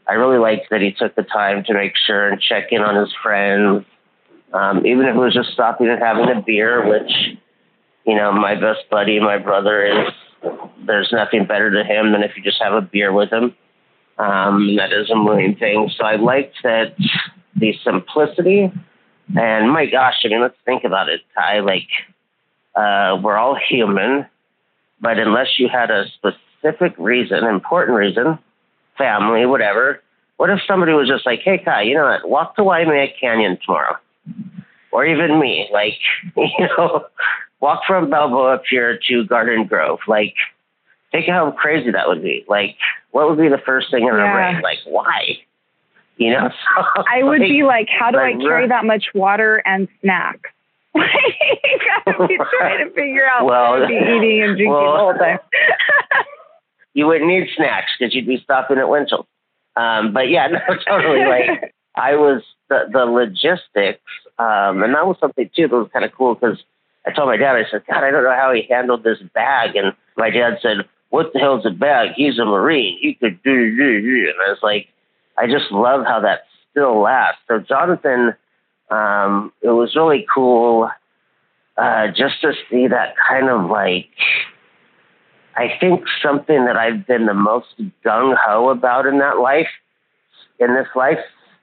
I 0.06 0.14
really 0.14 0.38
liked 0.38 0.70
that 0.70 0.80
he 0.80 0.92
took 0.92 1.14
the 1.16 1.22
time 1.22 1.64
to 1.64 1.74
make 1.74 1.94
sure 2.06 2.28
and 2.28 2.40
check 2.40 2.68
in 2.70 2.82
on 2.82 2.94
his 2.94 3.12
friends. 3.22 3.84
Um, 4.52 4.86
even 4.86 5.06
if 5.06 5.16
it 5.16 5.18
was 5.18 5.34
just 5.34 5.50
stopping 5.50 5.88
and 5.88 6.00
having 6.00 6.28
a 6.30 6.40
beer, 6.40 6.88
which, 6.88 7.10
you 8.06 8.14
know, 8.14 8.32
my 8.32 8.54
best 8.54 8.88
buddy, 8.88 9.18
my 9.18 9.38
brother 9.38 9.84
is 9.84 10.12
there's 10.86 11.10
nothing 11.10 11.46
better 11.46 11.72
to 11.72 11.82
him 11.82 12.12
than 12.12 12.22
if 12.22 12.36
you 12.36 12.42
just 12.42 12.62
have 12.62 12.74
a 12.74 12.82
beer 12.82 13.12
with 13.12 13.32
him. 13.32 13.56
Um, 14.16 14.76
that 14.76 14.92
is 14.92 15.10
a 15.10 15.16
Marine 15.16 15.56
thing. 15.56 15.90
So 15.96 16.04
I 16.04 16.16
liked 16.16 16.56
that 16.62 16.94
the 17.56 17.74
simplicity 17.82 18.70
and 19.36 19.70
my 19.70 19.86
gosh, 19.86 20.14
I 20.24 20.28
mean, 20.28 20.40
let's 20.40 20.56
think 20.64 20.84
about 20.84 21.08
it, 21.08 21.22
Ty. 21.34 21.60
Like, 21.60 21.88
uh, 22.74 23.20
we're 23.22 23.36
all 23.36 23.56
human, 23.56 24.26
but 25.00 25.18
unless 25.18 25.58
you 25.58 25.68
had 25.68 25.90
a 25.90 26.06
specific 26.14 26.94
reason, 26.98 27.44
important 27.44 27.96
reason, 27.96 28.38
family, 28.98 29.46
whatever, 29.46 30.02
what 30.36 30.50
if 30.50 30.60
somebody 30.66 30.92
was 30.92 31.08
just 31.08 31.26
like, 31.26 31.40
hey, 31.44 31.58
Kai, 31.58 31.82
you 31.82 31.94
know 31.94 32.04
what, 32.04 32.28
walk 32.28 32.56
to 32.56 32.64
Waimea 32.64 33.08
Canyon 33.20 33.58
tomorrow? 33.64 33.96
Or 34.92 35.04
even 35.06 35.40
me, 35.40 35.68
like, 35.72 35.98
you 36.36 36.68
know, 36.76 37.06
walk 37.60 37.82
from 37.86 38.10
Balboa 38.10 38.60
Pier 38.68 38.98
to 39.08 39.24
Garden 39.24 39.66
Grove. 39.66 40.00
Like, 40.06 40.34
think 41.10 41.26
how 41.28 41.50
crazy 41.52 41.90
that 41.92 42.08
would 42.08 42.22
be. 42.22 42.44
Like, 42.48 42.76
what 43.10 43.28
would 43.28 43.38
be 43.38 43.48
the 43.48 43.62
first 43.64 43.90
thing 43.90 44.02
in 44.02 44.08
yeah. 44.08 44.20
our 44.20 44.34
brain? 44.34 44.62
Like, 44.62 44.78
why? 44.86 45.38
You 46.16 46.32
know, 46.32 46.48
so, 46.76 47.04
I 47.12 47.22
would 47.22 47.40
like, 47.40 47.48
be 47.48 47.62
like, 47.64 47.88
how 47.88 48.10
do 48.10 48.18
like, 48.18 48.36
I 48.36 48.38
carry 48.38 48.68
that 48.68 48.84
much 48.84 49.06
water 49.14 49.62
and 49.64 49.88
snacks? 50.00 50.50
you 50.94 51.02
gotta 52.06 52.28
be 52.28 52.36
trying 52.58 52.86
to 52.86 52.94
figure 52.94 53.26
out 53.28 53.44
well, 53.44 53.72
what 53.72 53.82
I'd 53.82 53.88
be 53.88 53.94
eating 53.94 54.42
and 54.42 54.56
drinking 54.56 54.70
well, 54.70 54.92
the 54.92 54.98
whole 54.98 55.14
time. 55.14 55.38
you 56.94 57.06
wouldn't 57.06 57.28
need 57.28 57.48
snacks 57.56 57.90
because 57.98 58.14
you'd 58.14 58.28
be 58.28 58.40
stopping 58.44 58.78
at 58.78 58.88
Winchell. 58.88 59.26
Um, 59.76 60.12
but 60.12 60.28
yeah, 60.30 60.46
no, 60.46 60.60
totally. 60.86 61.24
Like 61.24 61.74
I 61.96 62.14
was 62.14 62.42
the 62.68 62.88
the 62.92 63.04
logistics, 63.06 64.00
um, 64.38 64.82
and 64.82 64.94
that 64.94 65.06
was 65.06 65.16
something 65.20 65.50
too 65.54 65.66
that 65.66 65.76
was 65.76 65.90
kind 65.92 66.04
of 66.04 66.12
cool 66.12 66.34
because 66.34 66.62
I 67.06 67.12
told 67.12 67.28
my 67.28 67.36
dad, 67.36 67.56
I 67.56 67.64
said, 67.70 67.82
God, 67.86 68.02
I 68.02 68.10
don't 68.10 68.24
know 68.24 68.34
how 68.34 68.52
he 68.52 68.66
handled 68.68 69.02
this 69.02 69.18
bag, 69.34 69.76
and 69.76 69.92
my 70.16 70.30
dad 70.30 70.58
said, 70.62 70.78
What 71.10 71.32
the 71.32 71.38
hell's 71.38 71.66
a 71.66 71.70
bag? 71.70 72.10
He's 72.16 72.38
a 72.38 72.44
Marine. 72.44 72.98
He 73.00 73.14
could 73.14 73.42
do, 73.42 73.76
do, 73.76 74.00
do. 74.00 74.30
And 74.30 74.36
I 74.46 74.50
was 74.50 74.60
like, 74.62 74.88
I 75.38 75.46
just 75.46 75.70
love 75.70 76.04
how 76.04 76.20
that 76.20 76.44
still 76.70 77.00
lasts. 77.00 77.40
So 77.48 77.58
Jonathan, 77.58 78.34
um, 78.90 79.52
it 79.62 79.70
was 79.70 79.94
really 79.94 80.26
cool 80.32 80.90
uh, 81.76 82.08
just 82.08 82.40
to 82.42 82.52
see 82.70 82.88
that 82.88 83.14
kind 83.28 83.48
of 83.48 83.70
like. 83.70 84.10
I 85.56 85.76
think 85.78 86.04
something 86.20 86.64
that 86.64 86.76
I've 86.76 87.06
been 87.06 87.26
the 87.26 87.34
most 87.34 87.68
gung 88.04 88.36
ho 88.36 88.70
about 88.70 89.06
in 89.06 89.18
that 89.18 89.38
life, 89.38 89.68
in 90.58 90.74
this 90.74 90.88
life, 90.96 91.18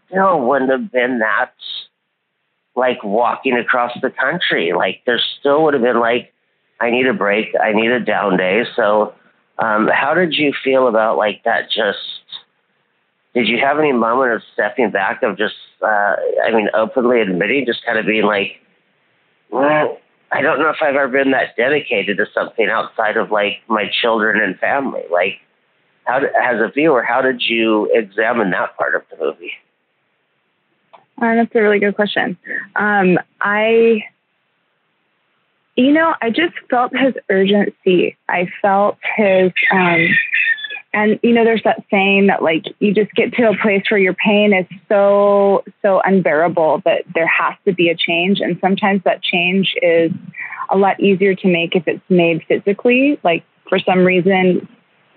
still 0.07 0.39
wouldn't 0.39 0.71
have 0.71 0.91
been 0.91 1.19
that 1.19 1.53
like 2.75 3.03
walking 3.03 3.57
across 3.57 3.91
the 4.01 4.09
country. 4.09 4.73
Like 4.73 5.01
there 5.05 5.19
still 5.39 5.63
would 5.63 5.73
have 5.73 5.83
been 5.83 5.99
like, 5.99 6.33
I 6.79 6.89
need 6.89 7.07
a 7.07 7.13
break, 7.13 7.49
I 7.61 7.73
need 7.73 7.91
a 7.91 7.99
down 7.99 8.37
day. 8.37 8.63
So, 8.75 9.13
um, 9.59 9.87
how 9.93 10.13
did 10.13 10.33
you 10.33 10.53
feel 10.63 10.87
about 10.87 11.17
like 11.17 11.43
that? 11.43 11.69
Just 11.69 11.99
did 13.33 13.47
you 13.47 13.59
have 13.59 13.79
any 13.79 13.93
moment 13.93 14.33
of 14.33 14.41
stepping 14.53 14.91
back 14.91 15.23
of 15.23 15.37
just, 15.37 15.55
uh, 15.81 16.15
I 16.43 16.51
mean, 16.53 16.69
openly 16.73 17.21
admitting, 17.21 17.65
just 17.65 17.85
kind 17.85 17.97
of 17.97 18.05
being 18.05 18.25
like, 18.25 18.59
well, 19.49 19.97
I 20.31 20.41
don't 20.41 20.59
know 20.59 20.69
if 20.69 20.77
I've 20.81 20.95
ever 20.95 21.07
been 21.07 21.31
that 21.31 21.55
dedicated 21.55 22.17
to 22.17 22.25
something 22.33 22.67
outside 22.69 23.17
of 23.17 23.31
like 23.31 23.61
my 23.67 23.89
children 24.01 24.41
and 24.41 24.57
family. 24.59 25.03
Like, 25.11 25.39
how 26.05 26.19
did, 26.19 26.29
as 26.41 26.59
a 26.59 26.69
viewer, 26.69 27.03
how 27.03 27.21
did 27.21 27.41
you 27.41 27.89
examine 27.93 28.51
that 28.51 28.75
part 28.77 28.95
of 28.95 29.03
the 29.11 29.23
movie? 29.23 29.53
Uh, 31.21 31.35
that's 31.35 31.53
a 31.53 31.61
really 31.61 31.79
good 31.79 31.95
question. 31.95 32.37
Um, 32.75 33.19
I, 33.39 34.03
you 35.75 35.91
know, 35.91 36.15
I 36.21 36.31
just 36.31 36.53
felt 36.69 36.95
his 36.97 37.13
urgency. 37.29 38.17
I 38.27 38.47
felt 38.61 38.97
his, 39.15 39.51
um, 39.71 40.07
and 40.93 41.19
you 41.23 41.33
know, 41.33 41.45
there's 41.45 41.63
that 41.63 41.83
saying 41.89 42.27
that 42.27 42.43
like 42.43 42.65
you 42.79 42.93
just 42.93 43.11
get 43.13 43.33
to 43.33 43.49
a 43.49 43.57
place 43.57 43.83
where 43.89 43.99
your 43.99 44.13
pain 44.13 44.53
is 44.53 44.65
so 44.89 45.63
so 45.81 46.01
unbearable 46.03 46.81
that 46.83 47.03
there 47.13 47.27
has 47.27 47.55
to 47.65 47.73
be 47.73 47.89
a 47.89 47.95
change, 47.95 48.39
and 48.41 48.57
sometimes 48.59 49.01
that 49.05 49.21
change 49.23 49.73
is 49.81 50.11
a 50.69 50.77
lot 50.77 50.99
easier 50.99 51.33
to 51.35 51.47
make 51.47 51.75
if 51.75 51.87
it's 51.87 52.03
made 52.09 52.43
physically. 52.47 53.19
Like 53.23 53.45
for 53.69 53.79
some 53.79 53.99
reason, 53.99 54.67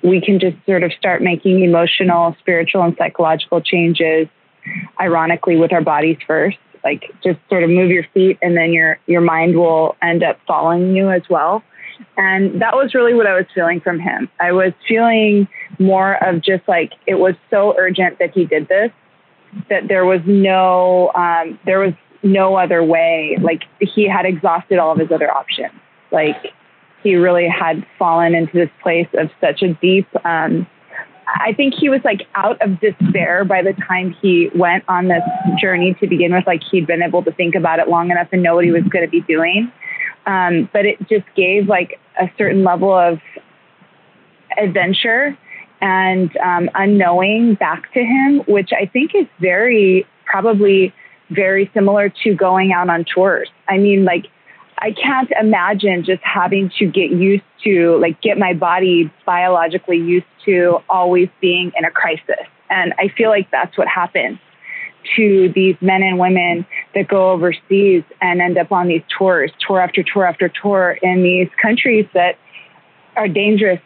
we 0.02 0.20
can 0.20 0.38
just 0.38 0.56
sort 0.64 0.84
of 0.84 0.92
start 0.92 1.22
making 1.22 1.62
emotional, 1.62 2.36
spiritual, 2.38 2.82
and 2.82 2.94
psychological 2.96 3.60
changes, 3.60 4.28
ironically, 5.00 5.56
with 5.56 5.72
our 5.72 5.82
bodies 5.82 6.18
first. 6.24 6.58
Like 6.84 7.10
just 7.22 7.40
sort 7.48 7.64
of 7.64 7.70
move 7.70 7.90
your 7.90 8.04
feet, 8.14 8.38
and 8.42 8.56
then 8.56 8.72
your 8.72 9.00
your 9.06 9.22
mind 9.22 9.56
will 9.56 9.96
end 10.00 10.22
up 10.22 10.38
following 10.46 10.94
you 10.94 11.10
as 11.10 11.22
well. 11.28 11.64
And 12.16 12.60
that 12.60 12.74
was 12.74 12.94
really 12.94 13.14
what 13.14 13.26
I 13.26 13.34
was 13.34 13.46
feeling 13.54 13.80
from 13.80 13.98
him. 13.98 14.28
I 14.40 14.52
was 14.52 14.72
feeling 14.86 15.48
more 15.78 16.22
of 16.24 16.42
just 16.42 16.66
like 16.68 16.92
it 17.06 17.16
was 17.16 17.34
so 17.50 17.74
urgent 17.78 18.18
that 18.18 18.32
he 18.32 18.44
did 18.44 18.68
this 18.68 18.90
that 19.68 19.88
there 19.88 20.04
was 20.04 20.20
no 20.26 21.12
um, 21.14 21.58
there 21.64 21.78
was 21.78 21.94
no 22.22 22.56
other 22.56 22.82
way. 22.82 23.36
Like 23.40 23.62
he 23.80 24.08
had 24.08 24.26
exhausted 24.26 24.78
all 24.78 24.92
of 24.92 24.98
his 24.98 25.10
other 25.12 25.30
options. 25.30 25.72
Like 26.10 26.52
he 27.02 27.16
really 27.16 27.48
had 27.48 27.86
fallen 27.98 28.34
into 28.34 28.52
this 28.52 28.70
place 28.82 29.08
of 29.14 29.30
such 29.40 29.62
a 29.62 29.74
deep. 29.74 30.08
Um, 30.24 30.66
I 31.26 31.52
think 31.52 31.74
he 31.74 31.88
was 31.88 32.00
like 32.04 32.26
out 32.34 32.60
of 32.62 32.80
despair 32.80 33.44
by 33.44 33.62
the 33.62 33.72
time 33.86 34.14
he 34.20 34.50
went 34.54 34.84
on 34.88 35.08
this 35.08 35.22
journey 35.60 35.94
to 36.00 36.06
begin 36.06 36.32
with. 36.32 36.46
Like 36.46 36.62
he'd 36.70 36.86
been 36.86 37.02
able 37.02 37.22
to 37.24 37.32
think 37.32 37.54
about 37.54 37.78
it 37.78 37.88
long 37.88 38.10
enough 38.10 38.28
and 38.32 38.42
know 38.42 38.56
what 38.56 38.64
he 38.64 38.70
was 38.70 38.84
going 38.84 39.04
to 39.04 39.10
be 39.10 39.20
doing. 39.22 39.70
Um, 40.26 40.68
but 40.72 40.86
it 40.86 40.98
just 41.08 41.26
gave 41.36 41.68
like 41.68 42.00
a 42.20 42.30
certain 42.38 42.64
level 42.64 42.92
of 42.92 43.20
adventure 44.56 45.36
and 45.80 46.34
um, 46.38 46.70
unknowing 46.74 47.54
back 47.54 47.92
to 47.92 48.00
him, 48.00 48.38
which 48.46 48.70
I 48.72 48.86
think 48.86 49.14
is 49.14 49.26
very, 49.40 50.06
probably 50.24 50.94
very 51.30 51.70
similar 51.74 52.12
to 52.22 52.34
going 52.34 52.72
out 52.72 52.88
on 52.88 53.04
tours. 53.04 53.50
I 53.68 53.78
mean, 53.78 54.04
like, 54.04 54.26
I 54.78 54.92
can't 54.92 55.30
imagine 55.40 56.04
just 56.04 56.22
having 56.22 56.70
to 56.78 56.86
get 56.86 57.10
used 57.10 57.44
to, 57.64 57.96
like, 57.98 58.20
get 58.20 58.38
my 58.38 58.54
body 58.54 59.12
biologically 59.24 59.98
used 59.98 60.26
to 60.46 60.78
always 60.88 61.28
being 61.40 61.72
in 61.76 61.84
a 61.84 61.90
crisis. 61.90 62.46
And 62.70 62.94
I 62.98 63.08
feel 63.08 63.28
like 63.28 63.50
that's 63.50 63.76
what 63.76 63.88
happens 63.88 64.38
to 65.16 65.52
these 65.54 65.76
men 65.80 66.02
and 66.02 66.18
women 66.18 66.66
that 66.94 67.08
go 67.08 67.30
overseas 67.30 68.02
and 68.20 68.40
end 68.40 68.58
up 68.58 68.72
on 68.72 68.88
these 68.88 69.02
tours, 69.16 69.50
tour 69.66 69.80
after 69.80 70.02
tour 70.02 70.24
after 70.24 70.48
tour 70.48 70.98
in 71.02 71.22
these 71.22 71.48
countries 71.60 72.06
that 72.14 72.38
are 73.16 73.28
dangerous 73.28 73.80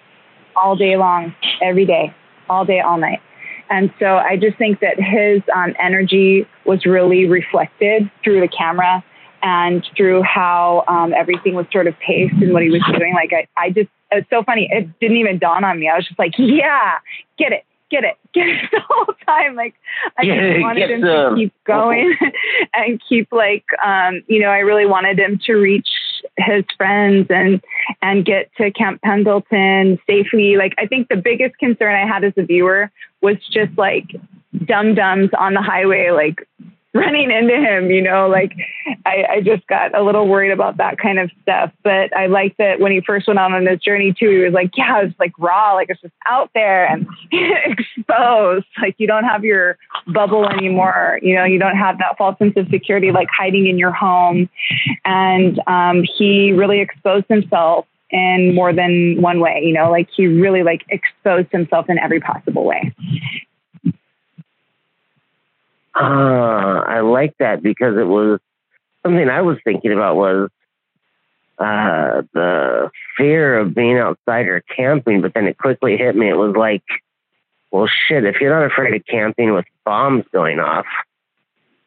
all 0.57 0.77
day 0.77 0.97
long, 0.97 1.35
every 1.63 1.85
day, 1.85 2.15
all 2.49 2.65
day, 2.65 2.81
all 2.81 2.99
night. 2.99 3.21
And 3.71 3.93
so 3.99 4.17
I 4.17 4.37
just 4.37 4.57
think 4.57 4.81
that 4.81 4.99
his 4.99 5.43
um, 5.55 5.75
energy 5.79 6.47
was 6.65 6.87
really 6.87 7.27
reflected 7.27 8.11
through 8.25 8.41
the 8.41 8.49
camera 8.49 9.05
and 9.43 9.87
through 9.97 10.23
how 10.23 10.85
um, 10.89 11.13
everything 11.15 11.55
was 11.55 11.67
sort 11.71 11.87
of 11.87 11.95
paced 11.99 12.35
and 12.35 12.53
what 12.53 12.63
he 12.63 12.71
was 12.71 12.83
doing. 12.99 13.15
Like 13.15 13.33
I, 13.33 13.47
I 13.57 13.71
just, 13.71 13.89
it's 14.11 14.29
so 14.31 14.43
funny. 14.43 14.69
It 14.73 14.99
didn't 15.01 15.19
even 15.19 15.39
dawn 15.39 15.65
on 15.65 15.79
me. 15.79 15.89
I 15.89 15.97
was 15.97 16.07
just 16.07 16.19
like, 16.19 16.33
yeah, 16.39 16.99
get 17.37 17.53
it, 17.53 17.65
get 17.91 18.05
it, 18.05 18.17
get 18.35 18.49
it 18.49 18.71
the 18.73 18.81
whole 18.89 19.15
time. 19.27 19.55
Like 19.55 19.75
I 20.17 20.23
yeah, 20.23 20.53
just 20.53 20.63
wanted 20.63 20.91
him 20.91 21.03
to 21.03 21.33
keep 21.37 21.53
going 21.65 22.17
and 22.75 23.01
keep 23.09 23.33
like, 23.33 23.65
um, 23.85 24.23
you 24.27 24.41
know, 24.41 24.49
I 24.49 24.59
really 24.59 24.87
wanted 24.87 25.19
him 25.19 25.39
to 25.47 25.55
reach 25.55 25.89
his 26.37 26.65
friends 26.77 27.27
and 27.31 27.63
and 28.03 28.25
get 28.25 28.51
to 28.57 28.71
Camp 28.71 29.03
Pendleton 29.03 29.99
safely. 30.07 30.57
Like 30.57 30.75
I 30.79 30.87
think 30.87 31.09
the 31.09 31.17
biggest 31.17 31.59
concern 31.59 31.95
I 31.95 32.07
had 32.07 32.25
as 32.25 32.33
a 32.37 32.43
viewer 32.43 32.91
was 33.21 33.37
just 33.51 33.77
like 33.77 34.07
dum 34.65 34.95
dums 34.95 35.31
on 35.39 35.55
the 35.55 35.63
highway, 35.63 36.11
like 36.11 36.47
running 36.95 37.31
into 37.31 37.55
him, 37.55 37.91
you 37.91 38.01
know, 38.01 38.29
like 38.29 38.53
I, 39.05 39.25
I 39.31 39.41
just 39.43 39.67
got 39.67 39.97
a 39.97 40.03
little 40.03 40.27
worried 40.27 40.53
about 40.53 40.79
that 40.79 40.99
kind 40.99 41.19
of 41.19 41.31
stuff. 41.43 41.71
But 41.83 42.17
I 42.17 42.27
like 42.27 42.57
that 42.57 42.81
when 42.81 42.93
he 42.93 43.01
first 43.01 43.27
went 43.27 43.39
out 43.39 43.53
on 43.53 43.67
his 43.67 43.81
journey 43.81 44.15
too, 44.19 44.31
he 44.31 44.39
was 44.39 44.55
like, 44.55 44.71
yeah, 44.77 45.03
it's 45.03 45.19
like 45.19 45.33
raw, 45.39 45.75
like 45.75 45.91
it's 45.91 46.01
just 46.01 46.15
out 46.27 46.51
there 46.55 46.87
and 46.87 47.07
exposed. 47.33 48.67
Like 48.81 48.95
you 48.99 49.07
don't 49.07 49.25
have 49.25 49.45
your 49.45 49.77
bubble 50.07 50.49
anymore. 50.49 51.19
You 51.23 51.35
know, 51.35 51.45
you 51.45 51.59
don't 51.59 51.77
have 51.77 51.99
that 51.99 52.17
false 52.17 52.39
sense 52.39 52.55
of 52.57 52.69
security, 52.71 53.13
like 53.13 53.29
hiding 53.37 53.67
in 53.67 53.79
your 53.79 53.93
home. 53.93 54.49
And 55.05 55.61
um, 55.67 56.05
he 56.17 56.53
really 56.53 56.81
exposed 56.81 57.27
himself 57.29 57.87
in 58.11 58.55
more 58.55 58.73
than 58.73 59.21
one 59.21 59.41
way, 59.41 59.61
you 59.63 59.75
know, 59.75 59.91
like 59.91 60.09
he 60.17 60.27
really 60.27 60.63
like 60.63 60.83
exposed 60.89 61.49
himself 61.53 61.91
in 61.91 61.99
every 61.99 62.21
possible 62.21 62.65
way. 62.65 62.95
Uh, 66.01 66.85
I 66.87 67.01
like 67.01 67.35
that 67.39 67.63
because 67.63 67.97
it 67.97 68.07
was 68.07 68.39
something 69.03 69.29
I 69.29 69.43
was 69.43 69.59
thinking 69.65 69.93
about 69.93 70.17
was 70.17 70.51
uh, 71.59 72.23
the 72.33 72.91
fear 73.17 73.59
of 73.59 73.75
being 73.75 73.99
outside 73.99 74.47
or 74.47 74.63
camping, 74.77 75.23
but 75.23 75.35
then 75.35 75.47
it 75.49 75.59
quickly 75.59 75.97
hit 75.97 76.15
me. 76.15 76.29
It 76.29 76.37
was 76.37 76.55
like, 76.57 76.85
well, 77.73 77.89
shit, 77.89 78.25
if 78.25 78.41
you're 78.41 78.57
not 78.57 78.71
afraid 78.71 78.95
of 78.95 79.05
camping 79.07 79.53
with 79.53 79.65
bombs 79.85 80.25
going 80.33 80.61
off, 80.61 80.87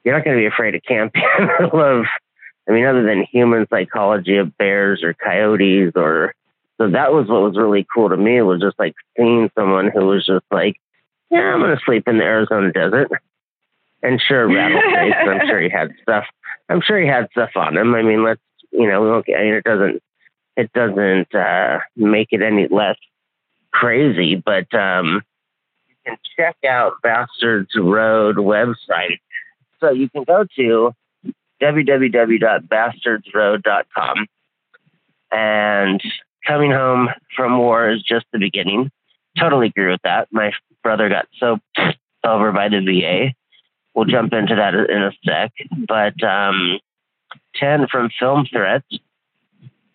you're 0.04 0.16
not 0.16 0.26
going 0.26 0.36
to 0.36 0.42
be 0.42 0.48
afraid 0.48 0.76
of 0.76 0.84
camping 0.84 1.24
of, 1.72 2.06
I 2.68 2.72
mean, 2.72 2.86
other 2.86 3.04
than 3.04 3.26
human 3.32 3.66
psychology 3.70 4.38
of 4.38 4.58
bears 4.58 5.04
or 5.04 5.14
coyotes 5.14 5.94
or, 5.96 6.36
so 6.78 6.90
that 6.90 7.14
was 7.14 7.28
what 7.28 7.44
was 7.44 7.56
really 7.56 7.86
cool 7.94 8.10
to 8.10 8.18
me. 8.18 8.42
Was 8.42 8.60
just 8.60 8.78
like 8.80 8.96
seeing 9.16 9.52
someone 9.56 9.92
who 9.94 10.06
was 10.08 10.26
just 10.26 10.46
like, 10.52 10.76
yeah, 11.30 11.54
I'm 11.54 11.60
going 11.60 11.78
to 11.78 11.84
sleep 11.86 12.08
in 12.08 12.18
the 12.18 12.24
Arizona 12.24 12.72
desert 12.72 13.10
and 14.04 14.22
sure 14.22 14.48
rattlesnakes. 14.48 15.18
I'm 15.20 15.48
sure 15.48 15.62
he 15.62 15.70
had 15.70 15.92
stuff. 16.02 16.26
I'm 16.70 16.82
sure 16.82 17.00
he 17.00 17.08
had 17.08 17.30
stuff 17.32 17.52
on 17.56 17.78
him. 17.78 17.96
I 17.96 18.02
mean, 18.02 18.24
let's 18.24 18.42
you 18.72 18.88
know, 18.88 19.04
okay, 19.16 19.36
I 19.36 19.44
mean, 19.44 19.56
it 19.56 19.64
doesn't 19.64 20.02
it 20.58 20.74
doesn't 20.74 21.34
uh, 21.34 21.80
make 21.96 22.28
it 22.32 22.42
any 22.42 22.68
less 22.70 22.98
crazy, 23.72 24.36
but 24.36 24.74
um, 24.74 25.22
you 25.88 25.96
can 26.06 26.18
check 26.38 26.58
out 26.68 26.96
Bastards 27.02 27.72
Road 27.76 28.36
website. 28.38 29.20
So 29.80 29.92
you 29.92 30.10
can 30.10 30.24
go 30.24 30.46
to 30.58 30.94
www.bastardsroad.com 31.62 34.28
and 35.32 36.02
coming 36.46 36.72
home 36.72 37.10
from 37.36 37.58
war 37.58 37.90
is 37.90 38.04
just 38.04 38.26
the 38.34 38.40
beginning. 38.40 38.92
Totally 39.40 39.68
agree 39.68 39.90
with 39.90 40.02
that. 40.04 40.28
My 40.32 40.52
brother 40.84 41.08
got 41.10 41.28
soaked 41.38 41.64
over 42.24 42.52
by 42.52 42.70
the 42.70 42.80
VA 42.80 43.34
we'll 43.94 44.06
jump 44.06 44.34
into 44.34 44.56
that 44.56 44.74
in 44.74 45.04
a 45.04 45.12
sec. 45.26 45.52
But 45.88 46.24
um, 46.24 46.80
10 47.56 47.88
from 47.92 48.10
Film 48.20 48.46
Threats, 48.52 48.88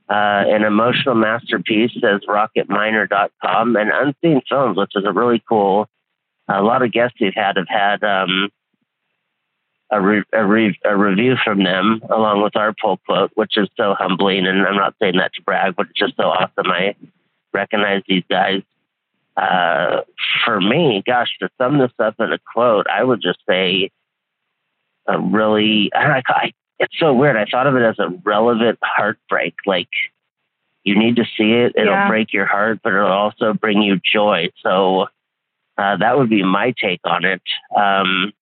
uh, 0.08 0.44
an 0.46 0.62
emotional 0.62 1.14
masterpiece, 1.14 1.92
says 2.00 2.20
rocketminer.com, 2.28 3.76
and 3.76 3.90
Unseen 3.90 4.40
Films, 4.48 4.76
which 4.76 4.92
is 4.94 5.04
a 5.04 5.12
really 5.12 5.42
cool. 5.48 5.88
A 6.48 6.62
lot 6.62 6.82
of 6.82 6.92
guests 6.92 7.18
we've 7.20 7.34
had 7.34 7.56
have 7.56 7.68
had 7.68 8.04
um, 8.04 8.50
a, 9.90 10.00
re- 10.00 10.22
a, 10.32 10.46
re- 10.46 10.78
a, 10.84 10.96
review 10.96 11.34
from 11.42 11.64
them 11.64 12.02
along 12.08 12.42
with 12.42 12.54
our 12.54 12.72
pull 12.80 12.98
quote, 13.04 13.32
which 13.34 13.56
is 13.56 13.68
so 13.76 13.94
humbling. 13.98 14.46
And 14.46 14.64
I'm 14.64 14.76
not 14.76 14.94
saying 15.00 15.16
that 15.16 15.34
to 15.34 15.42
brag, 15.42 15.74
but 15.74 15.86
it's 15.90 15.98
just 15.98 16.16
so 16.16 16.24
awesome. 16.24 16.70
I 16.70 16.94
recognize 17.52 18.02
these 18.06 18.24
guys 18.30 18.62
uh, 19.36 20.02
for 20.44 20.60
me, 20.60 21.02
gosh, 21.06 21.28
to 21.40 21.48
sum 21.58 21.78
this 21.78 21.92
up 21.98 22.14
in 22.18 22.32
a 22.32 22.38
quote, 22.52 22.86
I 22.92 23.04
would 23.04 23.20
just 23.20 23.38
say 23.48 23.90
a 25.06 25.20
really, 25.20 25.90
I, 25.94 26.22
I, 26.26 26.52
it's 26.78 26.98
so 26.98 27.12
weird. 27.12 27.36
I 27.36 27.44
thought 27.44 27.66
of 27.66 27.76
it 27.76 27.82
as 27.82 27.98
a 27.98 28.08
relevant 28.24 28.78
heartbreak. 28.82 29.54
Like 29.66 29.88
you 30.84 30.98
need 30.98 31.16
to 31.16 31.24
see 31.24 31.52
it. 31.52 31.72
It'll 31.76 31.92
yeah. 31.92 32.08
break 32.08 32.32
your 32.32 32.46
heart, 32.46 32.80
but 32.82 32.92
it'll 32.92 33.10
also 33.10 33.52
bring 33.52 33.82
you 33.82 34.00
joy. 34.12 34.50
So 34.62 35.06
uh, 35.78 35.96
that 35.98 36.16
would 36.16 36.30
be 36.30 36.42
my 36.42 36.72
take 36.80 37.00
on 37.04 37.24
it. 37.24 37.42
Um, 37.76 38.32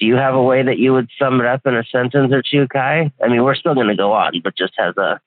do 0.00 0.06
you 0.06 0.16
have 0.16 0.34
a 0.34 0.42
way 0.42 0.62
that 0.62 0.78
you 0.78 0.92
would 0.92 1.08
sum 1.18 1.40
it 1.40 1.46
up 1.46 1.62
in 1.66 1.76
a 1.76 1.84
sentence 1.84 2.32
or 2.32 2.42
two, 2.42 2.66
Kai? 2.68 3.12
I 3.22 3.28
mean, 3.28 3.42
we're 3.42 3.56
still 3.56 3.74
going 3.74 3.88
to 3.88 3.96
go 3.96 4.12
on, 4.12 4.40
but 4.42 4.56
just 4.56 4.74
as 4.78 4.96
a. 4.96 5.20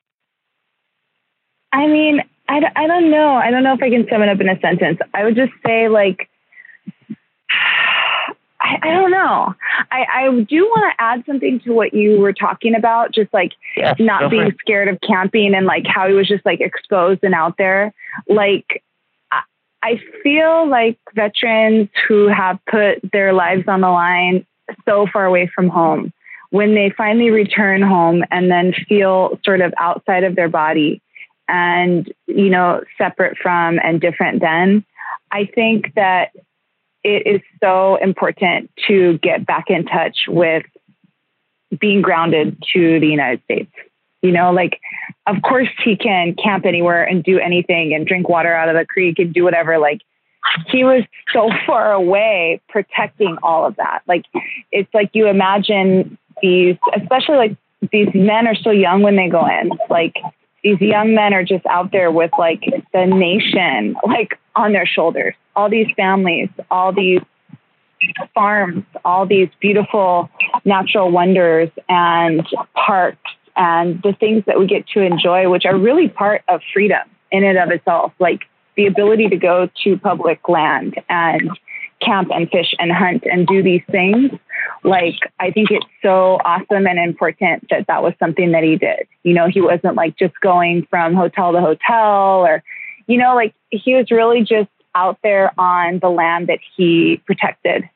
I 1.73 1.87
mean, 1.87 2.21
I, 2.47 2.61
I 2.75 2.87
don't 2.87 3.09
know. 3.09 3.35
I 3.35 3.51
don't 3.51 3.63
know 3.63 3.73
if 3.73 3.81
I 3.81 3.89
can 3.89 4.07
sum 4.09 4.21
it 4.21 4.29
up 4.29 4.41
in 4.41 4.49
a 4.49 4.59
sentence. 4.59 4.99
I 5.13 5.23
would 5.23 5.35
just 5.35 5.53
say 5.65 5.87
like, 5.87 6.29
I, 8.63 8.77
I 8.83 8.91
don't 8.91 9.09
know. 9.09 9.55
I, 9.91 10.05
I 10.13 10.41
do 10.41 10.65
want 10.65 10.93
to 10.93 11.03
add 11.03 11.23
something 11.25 11.59
to 11.61 11.73
what 11.73 11.93
you 11.93 12.19
were 12.19 12.33
talking 12.33 12.75
about, 12.75 13.11
just 13.11 13.33
like 13.33 13.53
yes, 13.75 13.95
not 13.99 14.29
being 14.29 14.51
scared 14.59 14.87
of 14.87 14.99
camping 15.01 15.55
and 15.55 15.65
like 15.65 15.85
how 15.87 16.07
he 16.07 16.13
was 16.13 16.27
just 16.27 16.45
like 16.45 16.61
exposed 16.61 17.23
and 17.23 17.33
out 17.33 17.57
there. 17.57 17.91
Like, 18.27 18.83
I 19.83 19.99
feel 20.23 20.69
like 20.69 20.97
veterans 21.15 21.89
who 22.07 22.27
have 22.27 22.59
put 22.69 22.99
their 23.11 23.33
lives 23.33 23.63
on 23.67 23.81
the 23.81 23.89
line 23.89 24.45
so 24.85 25.07
far 25.11 25.25
away 25.25 25.49
from 25.53 25.69
home, 25.69 26.13
when 26.51 26.75
they 26.75 26.93
finally 26.95 27.31
return 27.31 27.81
home 27.81 28.23
and 28.29 28.51
then 28.51 28.73
feel 28.87 29.39
sort 29.43 29.61
of 29.61 29.73
outside 29.77 30.23
of 30.23 30.35
their 30.35 30.49
body, 30.49 31.01
and, 31.51 32.11
you 32.27 32.49
know, 32.49 32.81
separate 32.97 33.37
from 33.37 33.79
and 33.83 33.99
different 33.99 34.41
than, 34.41 34.85
I 35.31 35.45
think 35.45 35.93
that 35.95 36.31
it 37.03 37.27
is 37.27 37.41
so 37.61 37.97
important 37.97 38.71
to 38.87 39.17
get 39.19 39.45
back 39.45 39.69
in 39.69 39.85
touch 39.85 40.25
with 40.27 40.63
being 41.77 42.01
grounded 42.01 42.63
to 42.73 42.99
the 42.99 43.07
United 43.07 43.43
States. 43.43 43.71
You 44.21 44.31
know, 44.31 44.51
like, 44.51 44.79
of 45.25 45.41
course, 45.41 45.69
he 45.83 45.97
can 45.97 46.35
camp 46.35 46.65
anywhere 46.65 47.03
and 47.03 47.23
do 47.23 47.39
anything 47.39 47.93
and 47.93 48.05
drink 48.05 48.29
water 48.29 48.53
out 48.53 48.69
of 48.69 48.75
the 48.75 48.85
creek 48.85 49.19
and 49.19 49.33
do 49.33 49.43
whatever. 49.43 49.77
Like, 49.77 50.01
he 50.67 50.83
was 50.83 51.03
so 51.33 51.49
far 51.65 51.91
away 51.91 52.61
protecting 52.69 53.37
all 53.43 53.65
of 53.65 53.75
that. 53.77 54.01
Like, 54.07 54.25
it's 54.71 54.93
like 54.93 55.09
you 55.13 55.27
imagine 55.27 56.17
these, 56.41 56.77
especially 56.95 57.37
like 57.37 57.57
these 57.91 58.09
men 58.13 58.47
are 58.47 58.55
so 58.55 58.69
young 58.69 59.01
when 59.01 59.15
they 59.15 59.27
go 59.27 59.45
in. 59.47 59.71
Like, 59.89 60.15
these 60.63 60.79
young 60.79 61.15
men 61.15 61.33
are 61.33 61.43
just 61.43 61.65
out 61.65 61.91
there 61.91 62.11
with 62.11 62.31
like 62.37 62.63
the 62.93 63.05
nation 63.05 63.95
like 64.05 64.39
on 64.55 64.73
their 64.73 64.85
shoulders. 64.85 65.33
All 65.55 65.69
these 65.69 65.87
families 65.95 66.49
all 66.69 66.93
these 66.93 67.21
farms 68.33 68.83
all 69.05 69.25
these 69.25 69.49
beautiful 69.59 70.29
natural 70.65 71.11
wonders 71.11 71.69
and 71.89 72.47
parks 72.73 73.31
and 73.55 74.01
the 74.01 74.13
things 74.13 74.43
that 74.47 74.59
we 74.59 74.65
get 74.65 74.87
to 74.87 75.01
enjoy 75.01 75.49
which 75.49 75.65
are 75.65 75.77
really 75.77 76.07
part 76.07 76.41
of 76.47 76.61
freedom 76.73 77.07
in 77.31 77.43
and 77.43 77.57
of 77.57 77.69
itself 77.69 78.11
like 78.19 78.41
the 78.75 78.87
ability 78.87 79.27
to 79.27 79.37
go 79.37 79.69
to 79.83 79.97
public 79.97 80.47
land 80.49 80.99
and 81.09 81.49
camp 82.01 82.29
and 82.33 82.49
fish 82.49 82.73
and 82.79 82.91
hunt 82.91 83.23
and 83.31 83.45
do 83.45 83.61
these 83.61 83.83
things 83.91 84.31
like 84.83 85.15
i 85.39 85.51
think 85.51 85.69
it's 85.71 85.85
so 86.01 86.39
awesome 86.43 86.87
and 86.87 86.99
important 86.99 87.67
that 87.69 87.85
that 87.87 88.01
was 88.01 88.13
something 88.19 88.51
that 88.51 88.63
he 88.63 88.77
did. 88.77 89.07
You 89.23 89.33
know 89.33 89.47
he 89.47 89.61
wasn't 89.61 89.95
like 89.95 90.17
just 90.17 90.39
going 90.41 90.87
from 90.89 91.13
hotel 91.13 91.51
to 91.51 91.61
hotel 91.61 92.45
or 92.45 92.63
you 93.07 93.17
know 93.17 93.35
like 93.35 93.53
he 93.69 93.93
was 93.93 94.11
really 94.11 94.41
just 94.41 94.69
out 94.93 95.17
there 95.23 95.51
on 95.57 95.99
the 95.99 96.09
land 96.09 96.47
that 96.47 96.59
he 96.75 97.21
protected. 97.25 97.89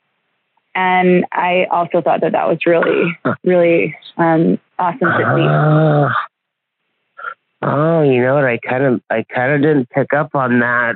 And 0.73 1.25
i 1.31 1.67
also 1.71 2.01
thought 2.01 2.21
that 2.21 2.33
that 2.33 2.47
was 2.47 2.59
really 2.65 3.17
really 3.43 3.97
um, 4.17 4.59
awesome 4.77 4.99
to 4.99 5.33
see. 5.35 5.47
Uh, 5.47 6.09
oh 7.61 8.01
you 8.03 8.21
know 8.21 8.35
what? 8.35 8.45
I 8.45 8.57
kind 8.57 8.83
of 8.83 9.01
i 9.09 9.23
kind 9.23 9.53
of 9.53 9.61
didn't 9.61 9.89
pick 9.89 10.13
up 10.13 10.35
on 10.35 10.59
that 10.59 10.95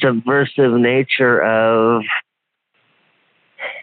subversive 0.00 0.72
nature 0.72 1.42
of 1.42 2.02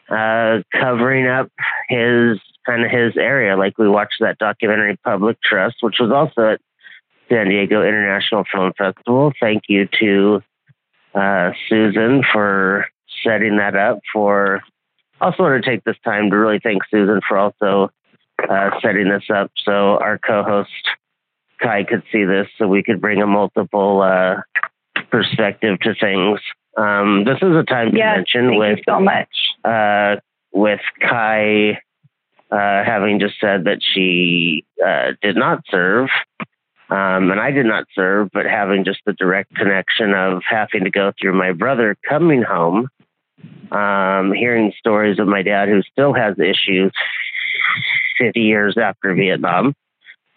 uh, 0.10 0.60
covering 0.72 1.28
up 1.28 1.52
his 1.90 2.40
kind 2.66 2.84
of 2.84 2.92
his 2.92 3.18
area. 3.18 3.58
Like 3.58 3.78
we 3.78 3.90
watched 3.90 4.18
that 4.20 4.38
documentary 4.38 4.98
Public 5.04 5.42
Trust, 5.42 5.78
which 5.82 5.98
was 6.00 6.12
also 6.12 6.54
at 6.54 6.62
San 7.30 7.50
Diego 7.50 7.82
International 7.82 8.44
Film 8.52 8.74
Festival. 8.78 9.34
Thank 9.40 9.64
you 9.70 9.88
to 10.00 10.42
uh, 11.16 11.52
Susan 11.70 12.24
for 12.32 12.86
setting 13.24 13.58
that 13.58 13.76
up. 13.76 14.00
For 14.12 14.62
also 15.22 15.44
want 15.44 15.64
to 15.64 15.70
take 15.70 15.84
this 15.84 15.98
time 16.04 16.30
to 16.30 16.38
really 16.38 16.60
thank 16.62 16.84
Susan 16.90 17.22
for 17.28 17.38
also 17.38 17.90
uh, 18.50 18.72
setting 18.82 19.10
this 19.10 19.24
up 19.34 19.52
so 19.64 19.98
our 19.98 20.18
co-host 20.18 20.70
Kai 21.62 21.86
could 21.86 22.04
see 22.12 22.26
this, 22.26 22.48
so 22.58 22.68
we 22.68 22.84
could 22.84 23.00
bring 23.00 23.22
a 23.22 23.28
multiple 23.28 24.02
uh, 24.02 24.42
perspective 25.10 25.80
to 25.82 25.96
things. 25.96 26.40
Um, 26.78 27.24
this 27.26 27.38
is 27.42 27.56
a 27.56 27.64
time 27.64 27.92
to 27.92 27.98
yes, 27.98 28.18
mention 28.18 28.58
with 28.58 28.80
so 28.88 29.00
much 29.00 29.30
uh, 29.64 30.16
with 30.52 30.82
Kai 31.02 31.80
uh, 32.52 32.84
having 32.84 33.20
just 33.20 33.40
said 33.40 33.66
that 33.66 33.80
she 33.82 34.66
uh, 34.84 35.12
did 35.22 35.36
not 35.36 35.64
serve, 35.70 36.10
um, 36.90 37.32
and 37.32 37.40
I 37.40 37.52
did 37.52 37.66
not 37.66 37.86
serve, 37.96 38.30
but 38.34 38.46
having 38.46 38.86
just 38.86 39.00
the 39.06 39.14
direct 39.14 39.56
connection 39.56 40.14
of 40.14 40.42
having 40.50 40.84
to 40.84 40.90
go 40.90 41.12
through 41.20 41.34
my 41.34 41.52
brother 41.52 41.96
coming 42.08 42.42
home 42.42 42.90
um, 43.72 44.32
hearing 44.34 44.72
stories 44.78 45.20
of 45.20 45.28
my 45.28 45.42
dad 45.42 45.68
who 45.70 45.82
still 45.92 46.14
has 46.14 46.38
issues 46.40 46.92
50 48.20 48.40
years 48.40 48.78
after 48.78 49.14
Vietnam. 49.16 49.74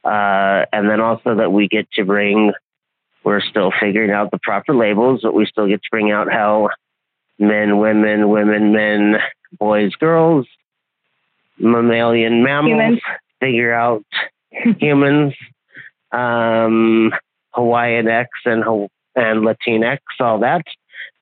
Uh, 0.05 0.65
and 0.73 0.89
then 0.89 1.01
also 1.01 1.35
that 1.37 1.53
we 1.53 1.69
get 1.69 1.91
to 1.93 2.05
bring, 2.05 2.53
we're 3.27 3.41
still 3.41 3.73
figuring 3.81 4.13
out 4.13 4.31
the 4.31 4.39
proper 4.39 4.73
labels, 4.73 5.21
but 5.25 5.35
we 5.35 5.47
still 5.47 5.67
get 5.67 5.83
to 5.83 5.89
bring 5.91 6.13
out 6.13 6.33
how 6.33 6.71
men, 7.41 7.79
women, 7.79 8.29
women, 8.29 8.73
men, 8.73 9.17
boys, 9.59 9.93
girls, 9.97 10.47
mammalian 11.59 12.45
mammals, 12.45 12.71
humans. 12.71 13.01
figure 13.41 13.75
out 13.75 14.05
humans, 14.79 15.35
um, 16.13 17.13
Hawaiian 17.53 18.07
X 18.07 18.31
and, 18.45 18.63
and 19.17 19.45
Latinx, 19.45 19.99
all 20.21 20.39
that 20.39 20.65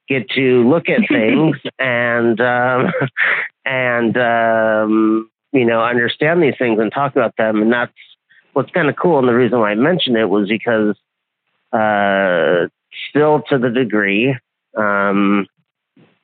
get 0.07 0.29
to 0.29 0.69
look 0.69 0.91
at 0.91 1.09
things 1.09 1.57
and 1.79 2.39
um, 2.39 2.93
and 3.65 4.15
um, 4.19 5.31
you 5.53 5.65
know 5.65 5.83
understand 5.83 6.43
these 6.43 6.55
things 6.59 6.79
and 6.79 6.93
talk 6.93 7.13
about 7.13 7.35
them. 7.39 7.63
And 7.63 7.73
that's 7.73 7.93
what's 8.53 8.71
kind 8.73 8.91
of 8.91 8.97
cool. 8.97 9.19
And 9.19 9.27
the 9.27 9.33
reason 9.33 9.61
why 9.61 9.71
I 9.71 9.75
mentioned 9.75 10.19
it 10.19 10.29
was 10.29 10.49
because 10.49 10.97
uh, 11.75 12.69
still 13.11 13.43
to 13.49 13.59
the 13.59 13.71
degree 13.71 14.35
um, 14.77 15.47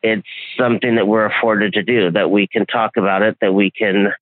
it's 0.03 0.27
something 0.59 0.97
that 0.97 1.07
we're 1.07 1.27
afforded 1.27 1.75
to 1.75 1.83
do. 1.83 2.11
That 2.11 2.31
we 2.31 2.47
can 2.47 2.67
talk 2.67 2.97
about 2.97 3.23
it. 3.23 3.37
That 3.41 3.53
we 3.55 3.71
can 3.71 4.13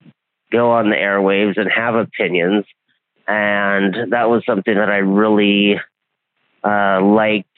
go 0.50 0.72
on 0.72 0.90
the 0.90 0.96
airwaves 0.96 1.58
and 1.58 1.70
have 1.70 1.94
opinions. 1.94 2.64
And 3.26 4.12
that 4.12 4.30
was 4.30 4.42
something 4.46 4.74
that 4.74 4.88
I 4.88 4.98
really 4.98 5.78
uh, 6.64 7.00
liked 7.02 7.48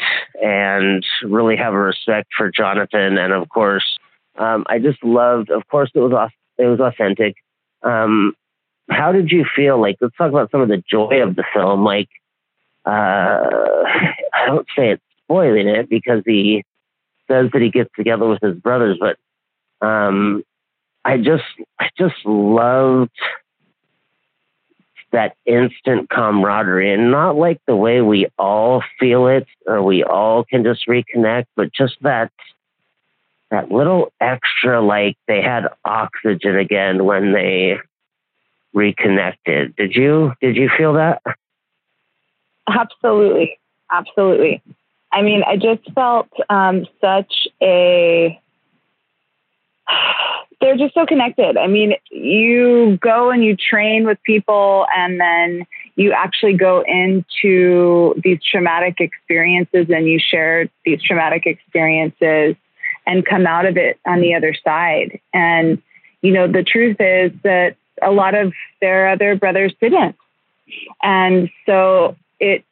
and 0.42 1.04
really 1.22 1.56
have 1.56 1.72
a 1.72 1.78
respect 1.78 2.28
for 2.36 2.50
Jonathan. 2.50 3.18
And 3.18 3.32
of 3.32 3.48
course, 3.48 3.98
um, 4.36 4.64
I 4.68 4.78
just 4.78 5.02
loved. 5.02 5.50
Of 5.50 5.66
course, 5.68 5.90
it 5.94 6.00
was 6.00 6.30
it 6.58 6.66
was 6.66 6.80
authentic. 6.80 7.36
Um, 7.82 8.34
how 8.90 9.12
did 9.12 9.30
you 9.30 9.46
feel? 9.56 9.80
Like, 9.80 9.96
let's 10.00 10.16
talk 10.16 10.30
about 10.30 10.50
some 10.50 10.60
of 10.60 10.68
the 10.68 10.82
joy 10.90 11.22
of 11.22 11.36
the 11.36 11.44
film. 11.54 11.84
Like, 11.84 12.08
uh, 12.86 12.90
I 14.34 14.46
don't 14.46 14.66
say 14.76 14.90
it's 14.90 15.02
spoiling 15.24 15.68
it 15.68 15.88
because 15.88 16.22
he 16.24 16.64
says 17.28 17.50
that 17.52 17.62
he 17.62 17.70
gets 17.70 17.90
together 17.96 18.26
with 18.26 18.40
his 18.42 18.56
brothers, 18.56 18.98
but 19.00 19.16
um, 19.86 20.42
I 21.04 21.16
just, 21.16 21.44
I 21.78 21.90
just 21.96 22.16
loved 22.24 23.10
that 25.12 25.34
instant 25.44 26.08
camaraderie 26.08 26.92
and 26.92 27.10
not 27.10 27.36
like 27.36 27.60
the 27.66 27.74
way 27.74 28.00
we 28.00 28.28
all 28.38 28.82
feel 28.98 29.26
it 29.26 29.46
or 29.66 29.82
we 29.82 30.04
all 30.04 30.44
can 30.44 30.62
just 30.62 30.86
reconnect, 30.86 31.46
but 31.56 31.72
just 31.72 31.96
that 32.02 32.30
that 33.50 33.70
little 33.70 34.12
extra 34.20 34.80
like 34.80 35.16
they 35.26 35.42
had 35.42 35.68
oxygen 35.84 36.56
again 36.56 37.04
when 37.04 37.32
they 37.32 37.78
reconnected. 38.72 39.74
Did 39.76 39.94
you 39.94 40.32
did 40.40 40.56
you 40.56 40.70
feel 40.76 40.94
that? 40.94 41.22
Absolutely. 42.70 43.58
Absolutely. 43.90 44.62
I 45.12 45.22
mean, 45.22 45.42
I 45.44 45.56
just 45.56 45.90
felt 45.94 46.28
um, 46.48 46.86
such 47.00 47.48
a 47.60 48.40
they're 50.60 50.76
just 50.76 50.94
so 50.94 51.06
connected. 51.06 51.56
I 51.56 51.66
mean, 51.66 51.94
you 52.10 52.98
go 53.00 53.30
and 53.30 53.42
you 53.42 53.56
train 53.56 54.06
with 54.06 54.22
people, 54.22 54.86
and 54.94 55.18
then 55.18 55.66
you 55.96 56.12
actually 56.12 56.54
go 56.54 56.84
into 56.86 58.14
these 58.22 58.38
traumatic 58.42 58.96
experiences 59.00 59.86
and 59.88 60.06
you 60.06 60.18
share 60.18 60.68
these 60.84 61.02
traumatic 61.02 61.46
experiences 61.46 62.56
and 63.06 63.24
come 63.24 63.46
out 63.46 63.66
of 63.66 63.76
it 63.76 63.98
on 64.06 64.20
the 64.20 64.34
other 64.34 64.54
side. 64.62 65.20
And, 65.32 65.82
you 66.20 66.32
know, 66.32 66.46
the 66.46 66.62
truth 66.62 66.96
is 67.00 67.32
that 67.42 67.76
a 68.02 68.10
lot 68.10 68.34
of 68.34 68.52
their 68.80 69.08
other 69.08 69.36
brothers 69.36 69.72
didn't. 69.80 70.16
And 71.02 71.50
so 71.66 72.16
it, 72.40 72.64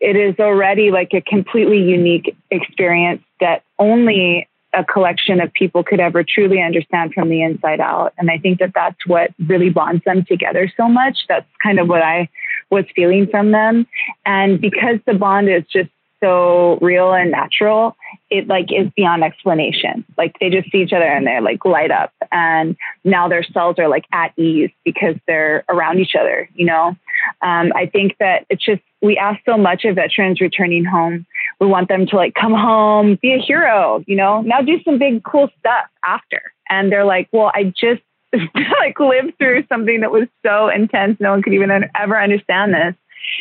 it 0.00 0.16
is 0.16 0.38
already 0.38 0.90
like 0.90 1.12
a 1.14 1.20
completely 1.20 1.82
unique 1.82 2.36
experience 2.50 3.22
that 3.40 3.62
only 3.78 4.48
a 4.74 4.84
collection 4.84 5.40
of 5.40 5.52
people 5.54 5.82
could 5.82 6.00
ever 6.00 6.22
truly 6.22 6.60
understand 6.60 7.14
from 7.14 7.30
the 7.30 7.42
inside 7.42 7.80
out. 7.80 8.12
And 8.18 8.30
I 8.30 8.36
think 8.36 8.58
that 8.58 8.72
that's 8.74 9.06
what 9.06 9.30
really 9.46 9.70
bonds 9.70 10.04
them 10.04 10.24
together 10.24 10.70
so 10.76 10.88
much. 10.88 11.20
That's 11.28 11.48
kind 11.62 11.80
of 11.80 11.88
what 11.88 12.02
I 12.02 12.28
was 12.68 12.84
feeling 12.94 13.26
from 13.26 13.52
them. 13.52 13.86
And 14.26 14.60
because 14.60 14.98
the 15.06 15.14
bond 15.14 15.48
is 15.48 15.64
just 15.72 15.88
so 16.20 16.78
real 16.80 17.12
and 17.12 17.30
natural, 17.30 17.96
it 18.30 18.48
like 18.48 18.66
is 18.70 18.90
beyond 18.96 19.22
explanation. 19.22 20.04
Like 20.18 20.36
they 20.40 20.50
just 20.50 20.70
see 20.70 20.82
each 20.82 20.92
other 20.92 21.04
and 21.04 21.26
they're 21.26 21.40
like 21.40 21.64
light 21.64 21.90
up 21.90 22.12
and 22.32 22.76
now 23.04 23.28
their 23.28 23.44
cells 23.44 23.76
are 23.78 23.88
like 23.88 24.04
at 24.12 24.32
ease 24.38 24.70
because 24.84 25.14
they're 25.26 25.64
around 25.68 26.00
each 26.00 26.14
other, 26.18 26.48
you 26.54 26.66
know? 26.66 26.96
Um, 27.42 27.72
I 27.74 27.88
think 27.90 28.16
that 28.18 28.46
it's 28.50 28.64
just, 28.64 28.82
we 29.06 29.16
ask 29.16 29.40
so 29.44 29.56
much 29.56 29.84
of 29.84 29.94
veterans 29.94 30.40
returning 30.40 30.84
home. 30.84 31.26
We 31.60 31.66
want 31.66 31.88
them 31.88 32.06
to 32.06 32.16
like 32.16 32.34
come 32.34 32.54
home, 32.54 33.18
be 33.20 33.32
a 33.32 33.38
hero, 33.38 34.02
you 34.06 34.16
know, 34.16 34.42
now 34.42 34.60
do 34.60 34.82
some 34.84 34.98
big 34.98 35.24
cool 35.24 35.48
stuff 35.58 35.86
after. 36.04 36.42
And 36.68 36.90
they're 36.90 37.04
like, 37.04 37.28
well, 37.32 37.50
I 37.54 37.64
just 37.64 38.02
like 38.32 38.98
lived 38.98 39.38
through 39.38 39.64
something 39.68 40.00
that 40.00 40.10
was 40.10 40.28
so 40.44 40.68
intense. 40.68 41.18
No 41.20 41.30
one 41.30 41.42
could 41.42 41.54
even 41.54 41.70
ever 41.94 42.20
understand 42.20 42.74
this. 42.74 42.94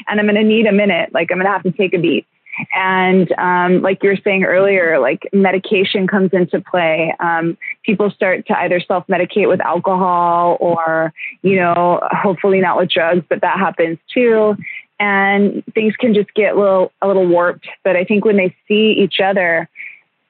And 0.07 0.19
I'm 0.19 0.25
going 0.25 0.35
to 0.35 0.43
need 0.43 0.67
a 0.67 0.71
minute. 0.71 1.13
Like 1.13 1.29
I'm 1.31 1.37
going 1.37 1.45
to 1.45 1.51
have 1.51 1.63
to 1.63 1.71
take 1.71 1.93
a 1.93 1.99
beat. 1.99 2.25
And 2.73 3.31
um, 3.33 3.81
like 3.81 4.01
you 4.01 4.09
were 4.09 4.17
saying 4.23 4.43
earlier, 4.43 4.99
like 4.99 5.27
medication 5.33 6.07
comes 6.07 6.29
into 6.31 6.61
play. 6.61 7.13
Um, 7.19 7.57
people 7.83 8.09
start 8.11 8.47
to 8.47 8.57
either 8.57 8.79
self 8.79 9.05
medicate 9.07 9.49
with 9.49 9.59
alcohol 9.59 10.57
or, 10.59 11.13
you 11.41 11.57
know, 11.57 11.99
hopefully 12.11 12.61
not 12.61 12.77
with 12.77 12.89
drugs, 12.89 13.25
but 13.27 13.41
that 13.41 13.59
happens 13.59 13.97
too. 14.13 14.55
And 14.99 15.63
things 15.73 15.95
can 15.97 16.13
just 16.13 16.33
get 16.33 16.55
a 16.55 16.59
little, 16.59 16.91
a 17.01 17.07
little 17.07 17.27
warped. 17.27 17.67
But 17.83 17.95
I 17.95 18.05
think 18.05 18.23
when 18.23 18.37
they 18.37 18.55
see 18.67 18.93
each 18.97 19.19
other, 19.19 19.69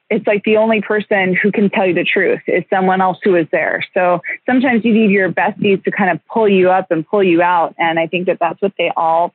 it's 0.10 0.26
like 0.26 0.44
the 0.44 0.58
only 0.58 0.82
person 0.82 1.36
who 1.36 1.52
can 1.52 1.70
tell 1.70 1.86
you 1.86 1.94
the 1.94 2.04
truth 2.04 2.42
is 2.48 2.64
someone 2.70 3.02
else 3.02 3.18
who 3.24 3.36
is 3.36 3.48
there. 3.52 3.84
So 3.94 4.22
sometimes 4.46 4.86
you 4.86 4.94
need 4.94 5.12
your 5.12 5.32
besties 5.32 5.84
to 5.84 5.92
kind 5.92 6.12
of 6.12 6.20
pull 6.28 6.48
you 6.48 6.72
up 6.72 6.92
and 6.92 7.08
pull 7.08 7.24
you 7.24 7.42
out. 7.42 7.76
And 7.78 8.00
I 8.00 8.08
think 8.08 8.28
that 8.28 8.38
that's 8.40 8.62
what 8.62 8.74
they 8.78 8.92
all 8.96 9.34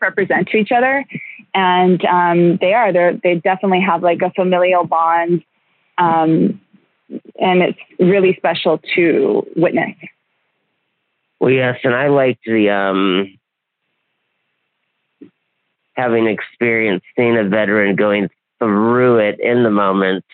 represent 0.00 0.48
to 0.48 0.56
each 0.56 0.72
other, 0.72 1.04
and 1.54 2.04
um, 2.04 2.58
they 2.60 2.74
are 2.74 2.92
they 2.92 3.20
they 3.22 3.34
definitely 3.36 3.80
have 3.80 4.02
like 4.02 4.20
a 4.22 4.30
familial 4.30 4.84
bond, 4.84 5.42
um, 5.98 6.60
and 7.40 7.62
it's 7.62 7.78
really 7.98 8.34
special 8.36 8.80
to 8.94 9.46
witness. 9.56 9.96
Well, 11.40 11.50
yes, 11.50 11.78
and 11.84 11.94
I 11.94 12.08
liked 12.08 12.44
the 12.44 12.70
um, 12.70 13.38
having 15.94 16.26
experienced 16.26 17.06
seeing 17.16 17.36
a 17.36 17.44
veteran 17.44 17.96
going 17.96 18.28
through 18.58 19.18
it 19.18 19.40
in 19.40 19.62
the 19.62 19.70
moment. 19.70 20.24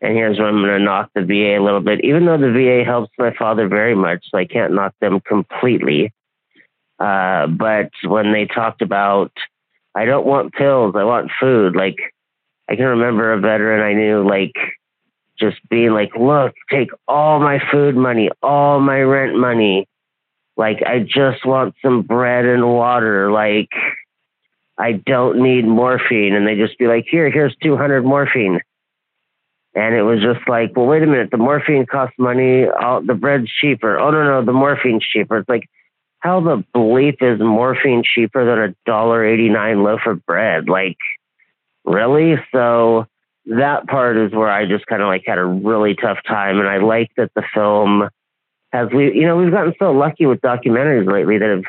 And 0.00 0.14
here's 0.14 0.38
where 0.38 0.48
I'm 0.48 0.62
going 0.62 0.78
to 0.78 0.84
knock 0.84 1.10
the 1.14 1.22
VA 1.22 1.58
a 1.58 1.64
little 1.64 1.80
bit. 1.80 2.04
Even 2.04 2.26
though 2.26 2.38
the 2.38 2.52
VA 2.52 2.84
helps 2.84 3.12
my 3.18 3.34
father 3.34 3.68
very 3.68 3.94
much, 3.94 4.24
so 4.30 4.38
I 4.38 4.44
can't 4.44 4.72
knock 4.72 4.94
them 5.00 5.20
completely. 5.20 6.12
Uh, 6.98 7.46
but 7.46 7.90
when 8.04 8.32
they 8.32 8.46
talked 8.46 8.82
about, 8.82 9.32
I 9.94 10.04
don't 10.04 10.26
want 10.26 10.54
pills, 10.54 10.94
I 10.96 11.04
want 11.04 11.30
food, 11.40 11.74
like 11.74 11.96
I 12.68 12.76
can 12.76 12.84
remember 12.84 13.32
a 13.32 13.40
veteran 13.40 13.80
I 13.80 13.94
knew, 13.94 14.26
like 14.26 14.54
just 15.38 15.56
being 15.68 15.92
like, 15.92 16.14
look, 16.18 16.54
take 16.70 16.90
all 17.06 17.40
my 17.40 17.60
food 17.70 17.96
money, 17.96 18.30
all 18.42 18.80
my 18.80 19.00
rent 19.00 19.36
money. 19.36 19.86
Like, 20.56 20.82
I 20.84 20.98
just 20.98 21.46
want 21.46 21.74
some 21.82 22.02
bread 22.02 22.44
and 22.44 22.66
water. 22.66 23.30
Like, 23.30 23.68
I 24.78 24.92
don't 24.92 25.42
need 25.42 25.66
morphine. 25.66 26.34
And 26.34 26.46
they 26.46 26.56
just 26.56 26.78
be 26.78 26.86
like, 26.86 27.06
here, 27.10 27.30
here's 27.30 27.56
200 27.62 28.04
morphine. 28.04 28.60
And 29.74 29.94
it 29.94 30.02
was 30.02 30.20
just 30.20 30.48
like, 30.48 30.72
well, 30.76 30.86
wait 30.86 31.02
a 31.02 31.06
minute, 31.06 31.30
the 31.30 31.36
morphine 31.36 31.86
costs 31.86 32.16
money. 32.18 32.64
The 32.64 33.16
bread's 33.18 33.50
cheaper. 33.60 33.98
Oh, 33.98 34.10
no, 34.10 34.24
no, 34.24 34.44
the 34.44 34.52
morphine's 34.52 35.04
cheaper. 35.04 35.38
It's 35.38 35.48
like, 35.48 35.68
how 36.20 36.40
the 36.40 36.64
bleep 36.74 37.18
is 37.20 37.40
morphine 37.40 38.02
cheaper 38.02 38.44
than 38.44 38.58
a 38.58 38.74
dollar 38.86 39.24
eighty 39.24 39.48
nine 39.48 39.82
loaf 39.82 40.00
of 40.06 40.24
bread? 40.26 40.68
Like, 40.68 40.96
really? 41.84 42.36
So 42.52 43.06
that 43.46 43.86
part 43.86 44.16
is 44.16 44.32
where 44.32 44.50
I 44.50 44.66
just 44.66 44.86
kind 44.86 45.00
of 45.00 45.08
like 45.08 45.22
had 45.26 45.38
a 45.38 45.44
really 45.44 45.94
tough 45.94 46.18
time, 46.26 46.58
and 46.58 46.68
I 46.68 46.78
like 46.78 47.10
that 47.16 47.30
the 47.34 47.44
film 47.54 48.08
has 48.72 48.88
we 48.92 49.14
you 49.14 49.26
know 49.26 49.36
we've 49.36 49.52
gotten 49.52 49.74
so 49.78 49.92
lucky 49.92 50.26
with 50.26 50.40
documentaries 50.40 51.10
lately 51.10 51.38
that 51.38 51.48
have 51.48 51.64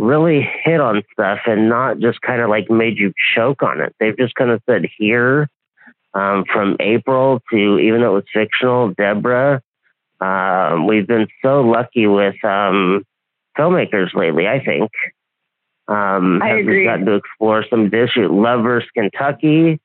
really 0.00 0.48
hit 0.64 0.80
on 0.80 1.02
stuff 1.12 1.40
and 1.46 1.68
not 1.68 1.98
just 1.98 2.20
kind 2.22 2.40
of 2.40 2.48
like 2.48 2.70
made 2.70 2.98
you 2.98 3.12
choke 3.34 3.62
on 3.62 3.80
it. 3.80 3.94
They've 4.00 4.16
just 4.16 4.34
kind 4.34 4.50
of 4.50 4.62
said 4.68 4.86
here 4.98 5.48
um, 6.14 6.44
from 6.52 6.76
April 6.80 7.40
to 7.50 7.78
even 7.78 8.00
though 8.00 8.16
it 8.16 8.24
was 8.24 8.24
fictional, 8.32 8.94
Deborah. 8.94 9.62
Um, 10.20 10.86
we've 10.86 11.06
been 11.06 11.28
so 11.42 11.62
lucky 11.62 12.06
with 12.06 12.42
um, 12.44 13.04
filmmakers 13.58 14.14
lately. 14.14 14.48
I 14.48 14.64
think. 14.64 14.90
Um, 15.88 16.40
I 16.42 16.50
agree. 16.58 16.78
We've 16.78 16.86
gotten 16.86 17.06
to 17.06 17.14
explore 17.14 17.64
some 17.68 17.90
dish. 17.90 18.12
Lovers. 18.16 18.84
Kentucky. 18.94 19.80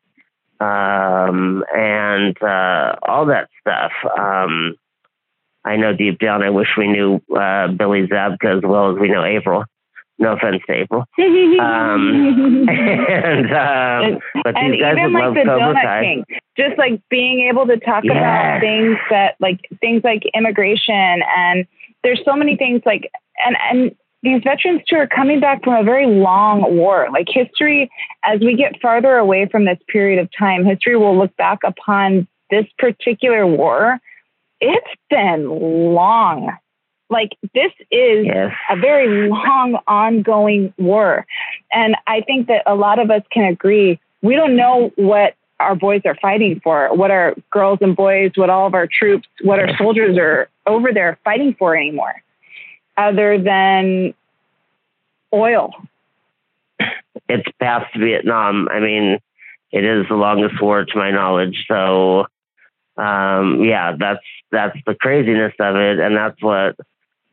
um, 0.60 1.64
and 1.76 2.42
uh, 2.42 2.96
all 3.04 3.26
that 3.28 3.50
stuff. 3.60 3.92
Um, 4.18 4.76
I 5.64 5.78
know 5.78 5.94
deep 5.94 6.20
down, 6.20 6.44
I 6.44 6.50
wish 6.52 6.70
we 6.78 6.88
knew 6.88 7.22
uh, 7.36 7.68
Billy 7.70 8.08
Zabka 8.08 8.58
as 8.58 8.64
well 8.64 8.92
as 8.92 9.00
we 9.00 9.10
know 9.10 9.24
April. 9.26 9.66
No 10.18 10.34
offense 10.34 10.62
to 10.68 10.74
April. 10.74 11.02
um, 11.60 12.66
and, 12.70 13.52
um, 13.52 14.20
but 14.44 14.58
and 14.58 14.74
these 14.74 14.82
guys 14.82 14.94
even 14.98 15.04
would 15.04 15.14
like 15.14 15.24
love 15.24 15.34
the 15.36 15.44
Cobra 15.44 15.74
Donut 15.74 15.82
Kai. 15.82 16.02
King, 16.04 16.26
just 16.58 16.78
like 16.78 17.02
being 17.10 17.48
able 17.50 17.68
to 17.68 17.78
talk 17.78 18.04
Yeah. 18.06 18.58
about 18.58 18.62
things 18.62 18.98
that 19.10 19.36
like 19.40 19.60
things 19.82 20.04
like 20.04 20.24
immigration 20.34 21.22
and 21.38 21.68
there's 22.04 22.22
so 22.24 22.36
many 22.36 22.56
things 22.56 22.82
like 22.86 23.12
and 23.46 23.58
and 23.70 23.96
these 24.24 24.42
veterans 24.44 24.82
too 24.88 24.96
are 24.96 25.08
coming 25.08 25.40
back 25.40 25.64
from 25.64 25.76
a 25.76 25.84
very 25.84 26.08
long 26.08 26.76
war. 26.76 27.08
Like 27.12 27.28
history, 27.30 27.92
as 28.24 28.40
we 28.40 28.56
get 28.56 28.82
farther 28.82 29.18
away 29.18 29.48
from 29.52 29.66
this 29.66 29.78
period 29.88 30.20
of 30.20 30.30
time, 30.38 30.66
history 30.66 30.98
will 30.98 31.18
look 31.18 31.36
back 31.38 31.60
upon 31.64 32.28
this 32.50 32.66
particular 32.80 33.46
war. 33.46 34.00
It's 34.60 34.88
been 35.10 35.48
long. 35.48 36.58
Like 37.10 37.38
this 37.54 37.72
is 37.92 38.26
Yes. 38.26 38.54
a 38.70 38.76
very 38.76 39.30
long 39.30 39.78
ongoing 39.88 40.74
war. 40.78 41.26
And 41.72 41.96
I 42.08 42.22
think 42.22 42.48
that 42.48 42.64
a 42.66 42.76
lot 42.76 43.00
of 43.00 43.12
us 43.12 43.22
can 43.32 43.46
agree 43.46 44.00
we 44.22 44.36
don't 44.36 44.56
know 44.56 44.92
what 44.96 45.36
our 45.60 45.76
boys 45.76 46.02
are 46.06 46.16
fighting 46.16 46.60
for, 46.64 46.94
what 46.96 47.12
our 47.12 47.36
girls 47.52 47.80
and 47.82 47.96
boys, 47.96 48.32
what 48.36 48.50
all 48.50 48.68
of 48.68 48.74
our 48.74 48.88
troops, 48.88 49.28
what 49.42 49.60
our 49.60 49.76
soldiers 49.78 50.18
are 50.18 50.50
over 50.66 50.92
there 50.92 51.18
fighting 51.24 51.56
for 51.58 51.76
anymore, 51.76 52.24
other 52.98 53.38
than 53.38 54.14
oil. 55.32 55.72
it's 57.30 57.48
past 57.60 57.96
Vietnam. 57.96 58.68
I 58.70 58.80
mean, 58.80 59.20
it 59.72 59.84
is 59.86 60.08
the 60.10 60.16
longest 60.16 60.62
war 60.62 60.86
to 60.86 60.98
my 60.98 61.12
knowledge. 61.12 61.66
So, 61.68 62.28
um, 62.98 63.64
yeah, 63.64 63.96
that's 63.98 64.24
that's 64.52 64.78
the 64.86 64.96
craziness 64.96 65.54
of 65.60 65.76
it, 65.76 66.00
and 66.00 66.16
that's 66.16 66.42
what 66.42 66.76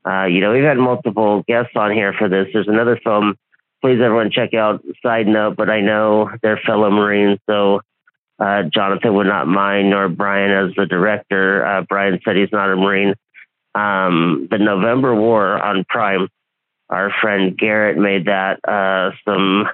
uh, 0.06 0.24
you 0.24 0.40
know. 0.40 0.52
We've 0.52 0.64
had 0.64 0.78
multiple 0.78 1.44
guests 1.46 1.72
on 1.76 1.92
here 1.92 2.14
for 2.18 2.28
this. 2.28 2.48
There's 2.52 2.68
another 2.68 2.98
film. 3.02 3.36
Please, 3.80 4.00
everyone, 4.00 4.30
check 4.30 4.54
out. 4.54 4.84
Side 5.02 5.26
note, 5.26 5.56
but 5.56 5.68
I 5.68 5.80
know 5.80 6.30
they're 6.42 6.60
fellow 6.64 6.90
Marines, 6.90 7.38
so 7.48 7.80
uh, 8.38 8.62
Jonathan 8.72 9.14
would 9.14 9.26
not 9.26 9.46
mind, 9.46 9.90
nor 9.90 10.08
Brian 10.08 10.50
as 10.50 10.74
the 10.76 10.86
director. 10.86 11.66
Uh, 11.66 11.82
Brian 11.88 12.20
said 12.24 12.36
he's 12.36 12.52
not 12.52 12.70
a 12.70 12.76
Marine. 12.76 13.14
Um, 13.74 14.48
the 14.50 14.58
November 14.58 15.14
War 15.14 15.60
on 15.60 15.84
Prime 15.88 16.28
our 16.92 17.10
friend 17.22 17.56
Garrett 17.56 17.96
made 17.96 18.26
that 18.26 18.60
uh, 18.68 19.12
some 19.24 19.66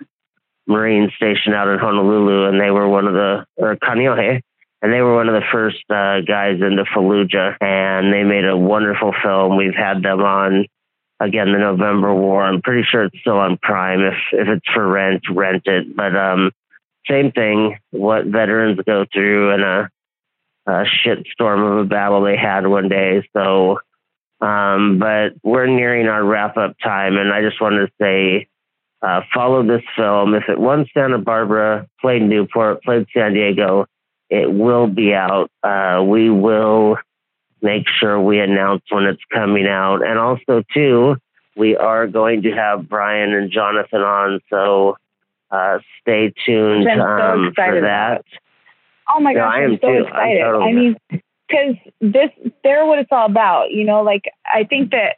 Marines 0.68 1.10
stationed 1.16 1.54
out 1.54 1.66
in 1.66 1.78
Honolulu, 1.78 2.46
and 2.46 2.60
they 2.60 2.70
were 2.70 2.88
one 2.88 3.08
of 3.08 3.14
the 3.14 3.44
or 3.56 3.76
Kaneohe, 3.76 4.40
and 4.80 4.92
they 4.92 5.00
were 5.00 5.14
one 5.14 5.28
of 5.28 5.34
the 5.34 5.46
first 5.52 5.84
uh, 5.90 6.20
guys 6.20 6.60
into 6.60 6.84
Fallujah, 6.84 7.56
and 7.60 8.12
they 8.12 8.22
made 8.22 8.44
a 8.44 8.56
wonderful 8.56 9.12
film. 9.22 9.56
We've 9.56 9.74
had 9.74 10.02
them 10.02 10.20
on 10.20 10.66
again 11.20 11.52
the 11.52 11.58
November 11.58 12.14
War. 12.14 12.42
I'm 12.42 12.62
pretty 12.62 12.86
sure 12.88 13.04
it's 13.04 13.20
still 13.20 13.38
on 13.38 13.58
Prime. 13.58 14.00
If 14.00 14.14
if 14.32 14.48
it's 14.48 14.68
for 14.72 14.86
rent, 14.86 15.22
rent 15.30 15.62
it. 15.66 15.96
But 15.96 16.16
um, 16.16 16.52
same 17.08 17.32
thing. 17.32 17.78
What 17.90 18.26
veterans 18.26 18.78
go 18.86 19.04
through 19.12 19.54
in 19.54 19.62
a, 19.62 19.90
a 20.66 20.84
shit 20.84 21.26
storm 21.32 21.62
of 21.62 21.78
a 21.78 21.84
battle 21.84 22.22
they 22.22 22.36
had 22.36 22.66
one 22.66 22.88
day. 22.88 23.28
So 23.36 23.78
um, 24.40 24.98
but 24.98 25.30
we're 25.42 25.66
nearing 25.66 26.06
our 26.06 26.24
wrap 26.24 26.56
up 26.56 26.76
time, 26.82 27.16
and 27.16 27.32
I 27.32 27.42
just 27.42 27.60
wanted 27.60 27.86
to 27.86 27.92
say 28.00 28.48
uh, 29.02 29.22
follow 29.34 29.66
this 29.66 29.82
film. 29.96 30.34
If 30.34 30.44
it 30.48 30.58
won 30.58 30.86
Santa 30.94 31.18
Barbara, 31.18 31.88
played 32.00 32.22
Newport, 32.22 32.82
played 32.82 33.06
San 33.12 33.34
Diego, 33.34 33.86
it 34.30 34.52
will 34.52 34.86
be 34.86 35.14
out. 35.14 35.50
Uh, 35.62 36.02
we 36.06 36.30
will 36.30 36.96
make 37.62 37.84
sure 37.88 38.20
we 38.20 38.40
announce 38.40 38.82
when 38.90 39.04
it's 39.04 39.22
coming 39.32 39.66
out. 39.66 40.06
And 40.06 40.18
also, 40.18 40.62
too, 40.72 41.16
we 41.56 41.76
are 41.76 42.06
going 42.06 42.42
to 42.42 42.52
have 42.52 42.88
Brian 42.88 43.32
and 43.34 43.50
Jonathan 43.50 44.00
on, 44.00 44.40
so 44.48 44.96
uh, 45.50 45.78
stay 46.00 46.32
tuned 46.46 46.88
I'm 46.88 46.98
so 46.98 47.04
um, 47.04 47.52
for 47.54 47.80
that. 47.80 48.24
Oh 49.12 49.20
my 49.20 49.34
gosh, 49.34 49.54
I 49.54 49.62
I'm 49.62 49.72
am 49.72 49.78
so 49.80 49.88
too. 49.88 49.94
I'm 49.94 50.02
excited. 50.06 50.40
totally- 50.40 50.64
I 50.64 50.72
mean, 50.72 50.96
because 51.48 51.76
this, 52.00 52.52
they're 52.62 52.84
what 52.84 52.98
it's 52.98 53.10
all 53.10 53.26
about. 53.26 53.70
You 53.70 53.84
know, 53.84 54.02
like 54.02 54.30
I 54.44 54.64
think 54.64 54.90
that 54.90 55.16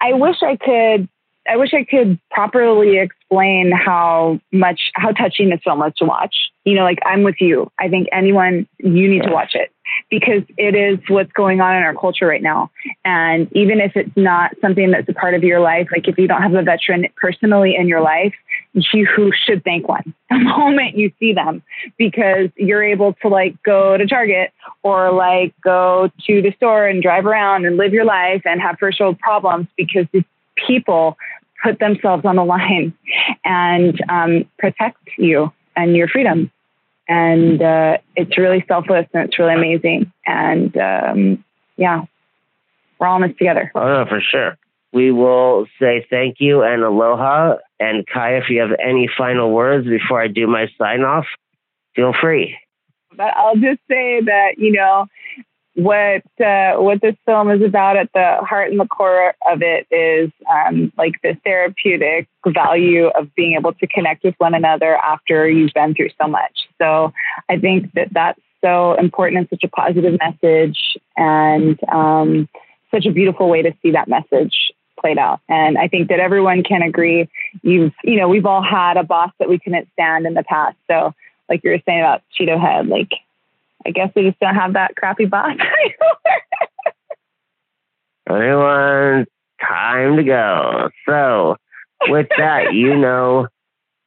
I 0.00 0.12
wish 0.12 0.36
I 0.42 0.56
could, 0.56 1.08
I 1.48 1.56
wish 1.56 1.72
I 1.74 1.84
could 1.84 2.18
properly 2.30 2.98
explain 2.98 3.72
how 3.72 4.40
much, 4.52 4.90
how 4.94 5.12
touching 5.12 5.50
this 5.50 5.60
film 5.62 5.82
is 5.82 5.92
to 5.98 6.04
watch. 6.04 6.34
You 6.64 6.74
know, 6.74 6.82
like 6.82 6.98
I'm 7.04 7.22
with 7.22 7.36
you. 7.40 7.70
I 7.78 7.88
think 7.88 8.08
anyone, 8.12 8.66
you 8.78 9.08
need 9.08 9.22
to 9.22 9.30
watch 9.30 9.54
it 9.54 9.72
because 10.10 10.42
it 10.56 10.74
is 10.74 10.98
what's 11.08 11.32
going 11.32 11.60
on 11.60 11.76
in 11.76 11.82
our 11.82 11.94
culture 11.94 12.26
right 12.26 12.42
now. 12.42 12.70
And 13.04 13.48
even 13.52 13.80
if 13.80 13.92
it's 13.96 14.16
not 14.16 14.52
something 14.60 14.90
that's 14.90 15.08
a 15.08 15.14
part 15.14 15.34
of 15.34 15.44
your 15.44 15.60
life, 15.60 15.88
like 15.92 16.08
if 16.08 16.18
you 16.18 16.26
don't 16.26 16.42
have 16.42 16.54
a 16.54 16.62
veteran 16.62 17.06
personally 17.16 17.76
in 17.76 17.88
your 17.88 18.00
life, 18.00 18.34
you 18.72 19.06
should 19.44 19.64
thank 19.64 19.88
one 19.88 20.14
the 20.30 20.38
moment 20.38 20.96
you 20.96 21.12
see 21.18 21.32
them 21.32 21.62
because 21.96 22.50
you're 22.56 22.84
able 22.84 23.14
to 23.22 23.28
like 23.28 23.60
go 23.62 23.96
to 23.96 24.06
Target 24.06 24.52
or 24.82 25.12
like 25.12 25.54
go 25.62 26.10
to 26.26 26.42
the 26.42 26.52
store 26.56 26.86
and 26.86 27.02
drive 27.02 27.26
around 27.26 27.64
and 27.64 27.76
live 27.76 27.92
your 27.92 28.04
life 28.04 28.42
and 28.44 28.60
have 28.60 28.76
first 28.78 29.00
world 29.00 29.18
problems 29.18 29.66
because 29.76 30.06
these 30.12 30.24
people 30.66 31.16
put 31.66 31.78
themselves 31.80 32.24
on 32.24 32.36
the 32.36 32.44
line 32.44 32.94
and 33.44 34.00
um, 34.08 34.44
protect 34.58 34.98
you 35.18 35.52
and 35.74 35.96
your 35.96 36.08
freedom. 36.08 36.50
And 37.08 37.62
uh, 37.62 37.98
it's 38.14 38.38
really 38.38 38.64
selfless 38.68 39.06
and 39.12 39.28
it's 39.28 39.38
really 39.38 39.54
amazing. 39.54 40.12
And 40.24 40.76
um, 40.76 41.44
yeah, 41.76 42.04
we're 42.98 43.06
all 43.06 43.22
in 43.22 43.28
this 43.28 43.36
together. 43.38 43.70
Oh, 43.74 43.80
no, 43.80 44.06
for 44.08 44.20
sure. 44.20 44.56
We 44.92 45.10
will 45.10 45.66
say 45.80 46.06
thank 46.08 46.36
you 46.40 46.62
and 46.62 46.82
aloha. 46.82 47.56
And 47.78 48.06
Kai, 48.06 48.38
if 48.38 48.44
you 48.48 48.60
have 48.60 48.70
any 48.82 49.08
final 49.16 49.50
words 49.50 49.86
before 49.86 50.20
I 50.20 50.28
do 50.28 50.46
my 50.46 50.68
sign 50.78 51.02
off, 51.02 51.26
feel 51.94 52.14
free. 52.18 52.56
But 53.14 53.36
I'll 53.36 53.56
just 53.56 53.80
say 53.88 54.20
that 54.20 54.54
you 54.58 54.72
know 54.72 55.06
what 55.76 56.22
uh, 56.40 56.76
what 56.76 57.02
this 57.02 57.14
film 57.26 57.50
is 57.50 57.62
about 57.62 57.98
at 57.98 58.10
the 58.14 58.38
heart 58.40 58.70
and 58.70 58.80
the 58.80 58.86
core 58.86 59.34
of 59.50 59.60
it 59.60 59.86
is 59.90 60.30
um, 60.50 60.90
like 60.96 61.20
the 61.22 61.36
therapeutic 61.44 62.26
value 62.46 63.08
of 63.08 63.34
being 63.34 63.56
able 63.56 63.74
to 63.74 63.86
connect 63.86 64.24
with 64.24 64.34
one 64.38 64.54
another 64.54 64.96
after 64.96 65.48
you've 65.48 65.74
been 65.74 65.94
through 65.94 66.08
so 66.20 66.28
much. 66.28 66.66
So 66.80 67.12
I 67.50 67.58
think 67.58 67.92
that 67.92 68.08
that's 68.12 68.40
so 68.64 68.94
important 68.94 69.40
and 69.40 69.48
such 69.50 69.64
a 69.64 69.68
positive 69.68 70.18
message 70.18 70.96
and 71.14 71.78
um, 71.92 72.48
such 72.90 73.04
a 73.04 73.12
beautiful 73.12 73.50
way 73.50 73.60
to 73.60 73.74
see 73.82 73.90
that 73.90 74.08
message 74.08 74.72
played 74.98 75.18
out. 75.18 75.40
And 75.46 75.76
I 75.76 75.88
think 75.88 76.08
that 76.08 76.20
everyone 76.20 76.62
can 76.62 76.80
agree. 76.80 77.28
You've 77.60 77.92
you 78.02 78.16
know 78.16 78.28
we've 78.28 78.46
all 78.46 78.62
had 78.62 78.96
a 78.96 79.04
boss 79.04 79.30
that 79.40 79.50
we 79.50 79.58
couldn't 79.58 79.88
stand 79.92 80.26
in 80.26 80.32
the 80.32 80.42
past. 80.42 80.78
So 80.90 81.12
like 81.50 81.62
you 81.64 81.70
were 81.70 81.82
saying 81.84 82.00
about 82.00 82.22
Cheeto 82.32 82.58
Head, 82.58 82.86
like 82.86 83.10
I 83.84 83.90
guess 83.90 84.10
we 84.16 84.22
just 84.22 84.38
don't 84.40 84.54
have 84.54 84.72
that 84.74 84.96
crappy 84.96 85.26
boss 85.26 85.50
anymore. 85.50 86.16
Everyone, 88.28 89.26
time 89.60 90.16
to 90.16 90.24
go. 90.24 90.90
So, 91.08 91.56
with 92.08 92.28
that, 92.36 92.74
you 92.74 92.96
know 92.96 93.48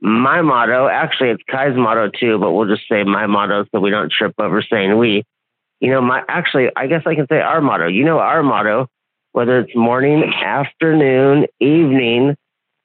my 0.01 0.41
motto. 0.41 0.88
Actually, 0.88 1.29
it's 1.29 1.43
Kai's 1.49 1.75
motto 1.75 2.10
too, 2.10 2.38
but 2.39 2.51
we'll 2.51 2.67
just 2.67 2.88
say 2.89 3.03
my 3.03 3.27
motto 3.27 3.65
so 3.71 3.79
we 3.79 3.89
don't 3.89 4.12
trip 4.12 4.34
over 4.39 4.62
saying 4.62 4.97
we. 4.97 5.23
You 5.79 5.91
know, 5.91 6.01
my 6.01 6.23
actually, 6.27 6.69
I 6.75 6.88
guess 6.88 7.03
I 7.05 7.15
can 7.15 7.27
say 7.27 7.39
our 7.39 7.62
motto. 7.62 7.88
You 7.88 8.03
know 8.03 8.19
our 8.19 8.43
motto, 8.43 8.88
whether 9.32 9.60
it's 9.60 9.75
morning, 9.75 10.23
afternoon, 10.34 11.47
evening, 11.60 12.36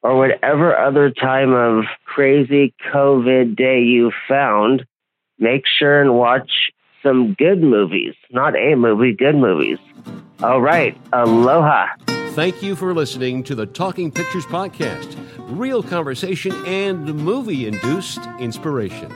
or 0.01 0.17
whatever 0.17 0.77
other 0.77 1.09
time 1.09 1.53
of 1.53 1.85
crazy 2.05 2.73
COVID 2.93 3.55
day 3.55 3.81
you 3.81 4.11
found, 4.29 4.85
make 5.39 5.63
sure 5.65 6.01
and 6.01 6.13
watch 6.13 6.69
some 7.05 7.35
good 7.35 7.61
movies. 7.61 8.15
Not 8.31 8.55
a 8.55 8.75
movie, 8.75 9.13
good 9.13 9.35
movies. 9.35 9.77
All 10.41 10.61
right. 10.61 10.97
Aloha. 11.13 11.87
Thank 12.31 12.61
you 12.63 12.75
for 12.75 12.93
listening 12.93 13.43
to 13.43 13.55
the 13.55 13.65
Talking 13.65 14.11
Pictures 14.11 14.45
Podcast 14.45 15.15
real 15.47 15.83
conversation 15.83 16.51
and 16.65 17.05
movie 17.13 17.67
induced 17.67 18.21
inspiration. 18.39 19.11